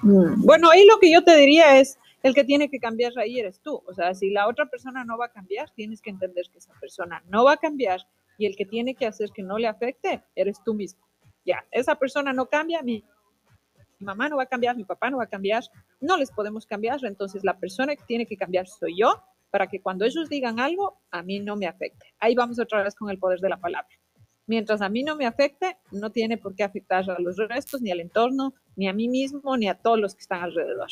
Mm. 0.01 0.45
Bueno, 0.45 0.69
ahí 0.69 0.85
lo 0.85 0.99
que 0.99 1.11
yo 1.11 1.23
te 1.23 1.35
diría 1.35 1.79
es, 1.79 1.97
el 2.23 2.33
que 2.33 2.43
tiene 2.43 2.69
que 2.69 2.79
cambiar 2.79 3.13
ahí 3.17 3.39
eres 3.39 3.59
tú. 3.61 3.81
O 3.87 3.93
sea, 3.93 4.13
si 4.13 4.29
la 4.29 4.47
otra 4.47 4.65
persona 4.65 5.03
no 5.03 5.17
va 5.17 5.25
a 5.25 5.31
cambiar, 5.31 5.69
tienes 5.71 6.01
que 6.01 6.09
entender 6.09 6.45
que 6.51 6.59
esa 6.59 6.73
persona 6.79 7.23
no 7.29 7.45
va 7.45 7.53
a 7.53 7.57
cambiar 7.57 8.01
y 8.37 8.45
el 8.45 8.55
que 8.55 8.65
tiene 8.65 8.95
que 8.95 9.05
hacer 9.05 9.31
que 9.31 9.43
no 9.43 9.57
le 9.57 9.67
afecte, 9.67 10.23
eres 10.35 10.61
tú 10.63 10.73
mismo. 10.73 11.01
Ya, 11.45 11.65
esa 11.71 11.95
persona 11.95 12.33
no 12.33 12.47
cambia, 12.47 12.81
mi, 12.81 13.03
mi 13.99 14.05
mamá 14.05 14.29
no 14.29 14.37
va 14.37 14.43
a 14.43 14.47
cambiar, 14.47 14.75
mi 14.75 14.85
papá 14.85 15.09
no 15.09 15.17
va 15.17 15.25
a 15.25 15.29
cambiar, 15.29 15.63
no 15.99 16.17
les 16.17 16.31
podemos 16.31 16.65
cambiar, 16.65 17.03
entonces 17.03 17.43
la 17.43 17.57
persona 17.57 17.95
que 17.95 18.03
tiene 18.05 18.25
que 18.25 18.37
cambiar 18.37 18.67
soy 18.67 18.97
yo 18.97 19.21
para 19.49 19.67
que 19.67 19.81
cuando 19.81 20.05
ellos 20.05 20.29
digan 20.29 20.59
algo, 20.59 20.99
a 21.11 21.23
mí 21.23 21.39
no 21.39 21.55
me 21.55 21.67
afecte. 21.67 22.13
Ahí 22.19 22.35
vamos 22.35 22.59
otra 22.59 22.83
vez 22.83 22.95
con 22.95 23.09
el 23.09 23.17
poder 23.17 23.39
de 23.39 23.49
la 23.49 23.57
palabra. 23.57 23.89
Mientras 24.49 24.81
a 24.81 24.89
mí 24.89 25.03
no 25.03 25.15
me 25.15 25.27
afecte, 25.27 25.77
no 25.91 26.12
tiene 26.12 26.39
por 26.39 26.55
qué 26.55 26.63
afectar 26.63 27.07
a 27.07 27.19
los 27.19 27.38
restos, 27.38 27.83
ni 27.83 27.91
al 27.91 27.99
entorno, 27.99 28.55
ni 28.75 28.88
a 28.88 28.93
mí 28.93 29.07
mismo, 29.07 29.55
ni 29.55 29.67
a 29.67 29.75
todos 29.75 29.99
los 29.99 30.15
que 30.15 30.21
están 30.21 30.41
alrededor. 30.41 30.89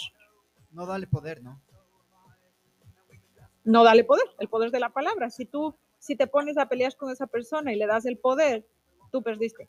No 0.70 0.86
dale 0.86 1.08
poder, 1.08 1.42
¿no? 1.42 1.60
No 3.64 3.84
dale 3.84 4.04
poder, 4.04 4.28
el 4.38 4.48
poder 4.48 4.70
de 4.70 4.80
la 4.80 4.92
palabra. 4.92 5.32
Si 5.32 5.46
tú, 5.46 5.76
si 5.98 6.16
te 6.16 6.28
pones 6.28 6.60
a 6.60 6.70
pelear 6.70 6.96
con 6.98 7.12
esa 7.12 7.26
persona 7.26 7.74
y 7.74 7.78
le 7.78 7.88
das 7.88 8.06
el 8.06 8.20
poder, 8.20 8.64
tú 9.12 9.24
perdiste. 9.24 9.68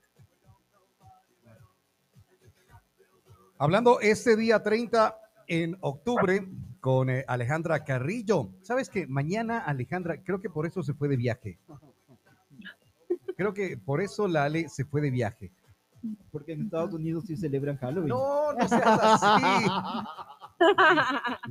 Hablando 3.56 4.00
este 4.00 4.36
día 4.36 4.62
30 4.62 5.18
en 5.46 5.78
octubre 5.80 6.46
con 6.80 7.08
eh, 7.08 7.24
Alejandra 7.26 7.84
Carrillo. 7.84 8.50
¿Sabes 8.60 8.90
que 8.90 9.06
mañana 9.06 9.60
Alejandra, 9.60 10.22
creo 10.22 10.42
que 10.42 10.50
por 10.50 10.66
eso 10.66 10.82
se 10.82 10.92
fue 10.92 11.08
de 11.08 11.16
viaje? 11.16 11.58
Creo 13.38 13.54
que 13.54 13.78
por 13.78 14.02
eso 14.02 14.26
la 14.26 14.44
Ale 14.46 14.68
se 14.68 14.84
fue 14.84 15.00
de 15.00 15.12
viaje. 15.12 15.52
Porque 16.32 16.54
en 16.54 16.62
Estados 16.62 16.92
Unidos 16.92 17.22
sí 17.24 17.36
celebran 17.36 17.76
Halloween. 17.76 18.08
No, 18.08 18.52
no 18.52 18.68
seas 18.68 18.98
así. 19.00 19.44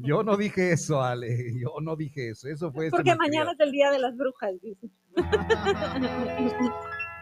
Yo 0.03 0.21
no 0.21 0.35
dije 0.35 0.73
eso, 0.73 1.01
Ale. 1.01 1.57
Yo 1.57 1.75
no 1.81 1.95
dije 1.95 2.31
eso. 2.31 2.49
Eso 2.49 2.73
fue. 2.73 2.89
Porque 2.89 3.15
mañana 3.15 3.53
es 3.53 3.59
el 3.61 3.71
día 3.71 3.89
de 3.89 3.99
las 3.99 4.17
brujas, 4.17 4.51
dice. 4.61 4.89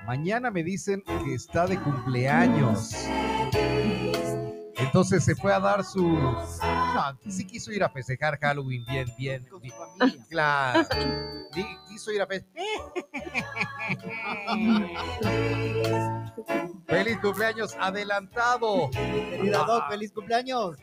Mañana 0.08 0.50
me 0.50 0.64
dicen 0.64 1.04
que 1.24 1.36
está 1.36 1.68
de 1.68 1.80
cumpleaños. 1.80 2.96
Entonces 4.86 5.24
se 5.26 5.36
fue 5.36 5.54
a 5.54 5.60
dar 5.60 5.84
su. 5.84 6.08
No, 6.08 6.46
sí 7.28 7.46
quiso 7.46 7.72
ir 7.72 7.84
a 7.84 7.90
festejar 7.90 8.38
Halloween 8.40 8.86
bien, 8.86 9.08
bien. 9.18 9.46
Con 9.48 9.62
familia. 9.62 10.26
Claro. 10.30 10.88
Quiso 11.90 12.12
ir 12.12 12.22
a 12.22 12.28
festejar. 12.28 12.56
Feliz 16.88 17.18
cumpleaños 17.20 17.76
adelantado. 17.80 18.90
Querida 18.92 19.60
Doc, 19.66 19.90
feliz 19.90 20.12
cumpleaños. 20.14 20.78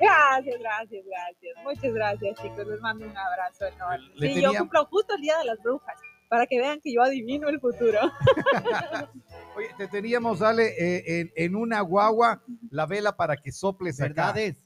Gracias, 0.00 0.56
gracias, 0.60 1.04
gracias. 1.06 1.64
Muchas 1.64 1.92
gracias, 1.94 2.38
chicos. 2.42 2.66
Les 2.66 2.80
mando 2.80 3.06
un 3.06 3.16
abrazo 3.16 3.66
enorme. 3.66 4.06
Le 4.14 4.28
Sí, 4.28 4.34
tenía- 4.34 4.52
yo 4.52 4.58
cumplo 4.58 4.84
justo 4.86 5.14
el 5.14 5.20
día 5.22 5.38
de 5.38 5.44
las 5.44 5.58
brujas, 5.62 5.96
para 6.28 6.46
que 6.46 6.58
vean 6.60 6.80
que 6.80 6.92
yo 6.92 7.02
adivino 7.02 7.48
el 7.48 7.60
futuro. 7.60 7.98
Oye, 9.56 9.68
te 9.76 9.88
teníamos, 9.88 10.42
Ale, 10.42 10.74
eh, 10.78 11.20
en, 11.20 11.32
en 11.36 11.56
una 11.56 11.80
guagua 11.80 12.42
la 12.70 12.86
vela 12.86 13.16
para 13.16 13.36
que 13.36 13.52
soples. 13.52 13.98
Verdades. 13.98 14.62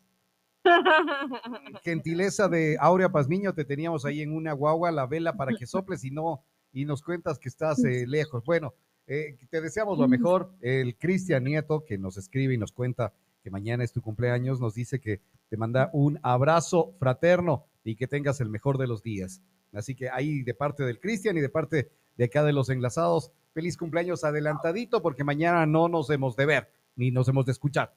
Gentileza 1.83 2.49
de 2.49 2.77
Aurea 2.81 3.11
Pazmiño, 3.11 3.55
te 3.55 3.65
teníamos 3.65 4.05
ahí 4.05 4.23
en 4.23 4.33
una 4.33 4.53
guagua 4.53 4.91
la 4.91 5.07
vela 5.07 5.37
para 5.37 5.57
que 5.57 5.67
soples 5.67 6.05
y 6.05 6.11
no 6.11 6.45
y 6.73 6.85
nos 6.85 7.03
cuentas 7.03 7.39
que 7.39 7.49
estás 7.49 7.83
eh, 7.85 8.07
lejos. 8.07 8.45
Bueno, 8.45 8.75
eh, 9.07 9.39
te 9.51 9.61
deseamos 9.61 9.99
lo 9.99 10.09
mejor. 10.09 10.53
El 10.61 10.97
Cristian 10.97 11.45
Nieto, 11.45 11.85
que 11.85 11.99
nos 11.99 12.17
escribe 12.17 12.55
y 12.55 12.59
nos 12.59 12.73
cuenta 12.73 13.15
que 13.43 13.51
mañana 13.51 13.85
es 13.85 13.93
tu 13.93 14.03
cumpleaños, 14.03 14.61
nos 14.61 14.75
dice 14.75 15.01
que 15.01 15.21
te 15.49 15.57
manda 15.57 15.89
un 15.93 16.19
abrazo 16.23 16.95
fraterno 16.99 17.65
y 17.85 17.97
que 17.97 18.07
tengas 18.07 18.41
el 18.41 18.51
mejor 18.51 18.79
de 18.79 18.89
los 18.89 19.03
días. 19.03 19.41
Así 19.73 19.95
que 19.95 20.11
ahí 20.11 20.43
de 20.43 20.55
parte 20.55 20.85
del 20.85 21.01
Cristian 21.01 21.37
y 21.37 21.41
de 21.41 21.49
parte 21.49 21.91
de 22.17 22.25
acá 22.25 22.43
de 22.45 22.53
los 22.53 22.69
enlazados, 22.69 23.31
feliz 23.57 23.75
cumpleaños 23.79 24.23
adelantadito 24.23 25.01
porque 25.01 25.25
mañana 25.25 25.65
no 25.65 25.89
nos 25.89 26.11
hemos 26.11 26.37
de 26.37 26.45
ver 26.45 26.71
ni 26.95 27.11
nos 27.11 27.27
hemos 27.27 27.47
de 27.47 27.53
escuchar. 27.53 27.91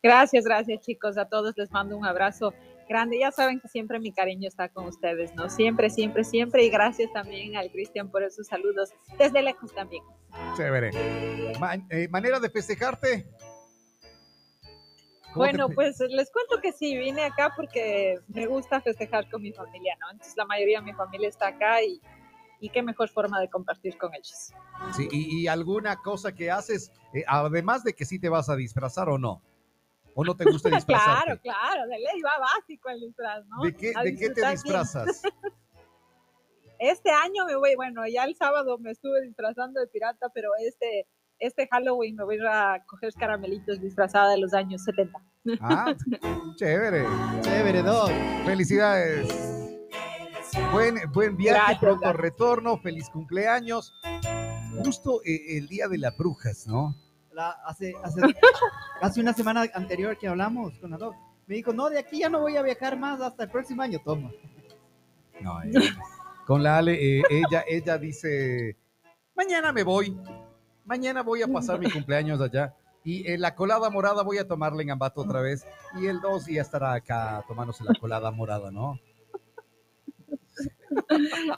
Gracias, 0.00 0.44
gracias, 0.44 0.80
chicos. 0.82 1.18
A 1.18 1.28
todos 1.28 1.54
les 1.56 1.68
mando 1.72 1.96
un 1.96 2.06
abrazo 2.06 2.54
grande. 2.88 3.18
Ya 3.18 3.32
saben 3.32 3.58
que 3.58 3.66
siempre 3.66 3.98
mi 3.98 4.12
cariño 4.12 4.46
está 4.46 4.68
con 4.68 4.86
ustedes, 4.86 5.34
¿no? 5.34 5.50
Siempre, 5.50 5.90
siempre, 5.90 6.22
siempre. 6.22 6.64
Y 6.64 6.70
gracias 6.70 7.12
también 7.12 7.56
al 7.56 7.72
Cristian 7.72 8.08
por 8.08 8.22
esos 8.22 8.46
saludos 8.46 8.90
desde 9.18 9.42
lejos 9.42 9.74
también. 9.74 10.04
Chévere. 10.56 10.90
Ma- 11.58 11.74
eh, 11.90 12.06
manera 12.08 12.38
de 12.38 12.50
festejarte. 12.50 13.26
¿Cómo 15.32 15.44
te 15.44 15.56
Bueno, 15.56 15.68
pues 15.70 15.98
les 16.08 16.30
cuento 16.30 16.60
que 16.62 16.70
sí, 16.70 16.96
vine 16.96 17.24
acá 17.24 17.52
porque 17.56 18.20
me 18.28 18.46
gusta 18.46 18.80
festejar 18.80 19.28
con 19.28 19.42
mi 19.42 19.52
familia, 19.52 19.96
¿no? 20.00 20.12
Entonces 20.12 20.36
la 20.36 20.44
mayoría 20.44 20.78
de 20.78 20.84
mi 20.84 20.92
familia 20.92 21.28
está 21.28 21.48
acá 21.48 21.82
y, 21.82 22.00
y 22.60 22.70
qué 22.70 22.82
mejor 22.82 23.08
forma 23.08 23.40
de 23.40 23.48
compartir 23.48 23.96
con 23.98 24.14
ellos. 24.14 24.52
Sí, 24.96 25.08
y, 25.10 25.42
y 25.42 25.48
alguna 25.48 25.96
cosa 25.96 26.34
que 26.34 26.50
haces, 26.50 26.90
eh, 27.14 27.24
además 27.26 27.84
de 27.84 27.94
que 27.94 28.04
sí 28.04 28.18
te 28.18 28.28
vas 28.28 28.48
a 28.48 28.56
disfrazar 28.56 29.08
o 29.08 29.18
no. 29.18 29.42
¿O 30.14 30.24
no 30.24 30.36
te 30.36 30.44
gusta 30.44 30.68
disfrazarte? 30.70 31.38
Claro, 31.38 31.40
claro, 31.42 31.82
de 31.86 31.98
ley 31.98 32.22
va 32.22 32.32
básico 32.40 32.88
el 32.88 33.00
disfraz, 33.00 33.46
¿no? 33.46 33.62
¿De 33.62 33.74
qué, 33.74 33.92
de 34.02 34.16
qué 34.16 34.30
te 34.30 34.50
disfrazas? 34.50 35.22
Este 36.78 37.10
año 37.10 37.44
me 37.44 37.56
voy, 37.56 37.74
bueno, 37.74 38.06
ya 38.06 38.22
el 38.22 38.36
sábado 38.36 38.78
me 38.78 38.92
estuve 38.92 39.20
disfrazando 39.22 39.80
de 39.80 39.88
pirata, 39.88 40.28
pero 40.32 40.50
este, 40.60 41.08
este 41.40 41.66
Halloween 41.68 42.14
me 42.14 42.22
voy 42.22 42.38
a 42.48 42.84
coger 42.86 43.12
caramelitos 43.14 43.80
disfrazada 43.80 44.30
de 44.30 44.38
los 44.38 44.54
años 44.54 44.84
70. 44.84 45.18
Ah, 45.60 45.92
chévere. 46.56 47.04
Chévere, 47.40 47.82
Doc. 47.82 48.12
Felicidades. 48.44 49.28
Buen, 50.72 50.96
buen 51.12 51.36
viaje, 51.36 51.58
Gracias, 51.58 51.78
pronto 51.80 52.00
gracias. 52.02 52.20
retorno, 52.22 52.78
feliz 52.78 53.08
cumpleaños. 53.10 53.92
Justo 54.84 55.20
eh, 55.24 55.58
el 55.58 55.68
día 55.68 55.88
de 55.88 55.98
las 55.98 56.16
brujas, 56.16 56.66
¿no? 56.66 56.94
La- 57.32 57.56
hace, 57.66 57.94
hace, 58.02 58.20
hace 59.00 59.20
una 59.20 59.32
semana 59.32 59.66
anterior 59.74 60.16
que 60.18 60.28
hablamos 60.28 60.78
con 60.78 60.90
la 60.90 60.96
Doc, 60.98 61.14
me 61.46 61.56
dijo, 61.56 61.72
no, 61.72 61.88
de 61.88 61.98
aquí 61.98 62.20
ya 62.20 62.28
no 62.28 62.40
voy 62.40 62.56
a 62.56 62.62
viajar 62.62 62.98
más 62.98 63.20
hasta 63.20 63.44
el 63.44 63.50
próximo 63.50 63.82
año. 63.82 63.98
Toma. 64.04 64.30
No, 65.40 65.62
eh, 65.62 65.70
con 66.46 66.62
la 66.62 66.78
Ale, 66.78 67.18
eh, 67.18 67.22
ella, 67.30 67.64
ella 67.66 67.98
dice, 67.98 68.76
mañana 69.36 69.72
me 69.72 69.82
voy, 69.82 70.18
mañana 70.84 71.22
voy 71.22 71.42
a 71.42 71.48
pasar 71.48 71.78
mi 71.78 71.90
cumpleaños 71.90 72.40
allá 72.40 72.74
y 73.04 73.30
en 73.30 73.40
la 73.40 73.54
colada 73.54 73.88
morada 73.90 74.22
voy 74.22 74.38
a 74.38 74.48
tomarle 74.48 74.82
en 74.82 74.90
Ambato 74.90 75.20
otra 75.22 75.40
vez 75.40 75.64
y 76.00 76.06
el 76.06 76.20
2 76.20 76.46
ya 76.46 76.62
estará 76.62 76.92
acá 76.94 77.44
tomándose 77.46 77.84
la 77.84 77.94
colada 77.98 78.30
morada, 78.32 78.70
¿no? 78.70 78.98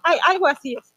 Al- 0.02 0.18
algo 0.28 0.46
así 0.46 0.76
es. 0.76 0.94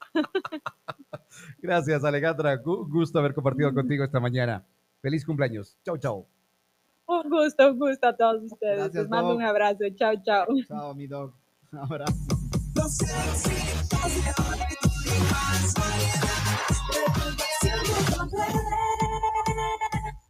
Gracias, 1.59 2.03
Alejandra. 2.03 2.61
Gu- 2.61 2.87
gusto 2.89 3.19
haber 3.19 3.33
compartido 3.33 3.73
contigo 3.73 4.03
esta 4.03 4.19
mañana. 4.19 4.65
Feliz 5.01 5.25
cumpleaños. 5.25 5.77
Chau, 5.85 5.97
chau. 5.97 6.27
Un 7.05 7.29
gusto, 7.29 7.71
un 7.71 7.79
gusto 7.79 8.07
a 8.07 8.15
todos 8.15 8.43
ustedes. 8.43 8.77
Gracias, 8.77 8.95
Les 9.03 9.09
mando 9.09 9.35
un 9.35 9.43
abrazo. 9.43 9.83
Chao, 9.95 10.13
chao. 10.23 10.45
Chao, 10.67 10.95
mi. 10.95 11.05
Un 11.07 11.33
abrazo. 11.79 12.13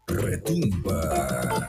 Retumba. 0.07 1.67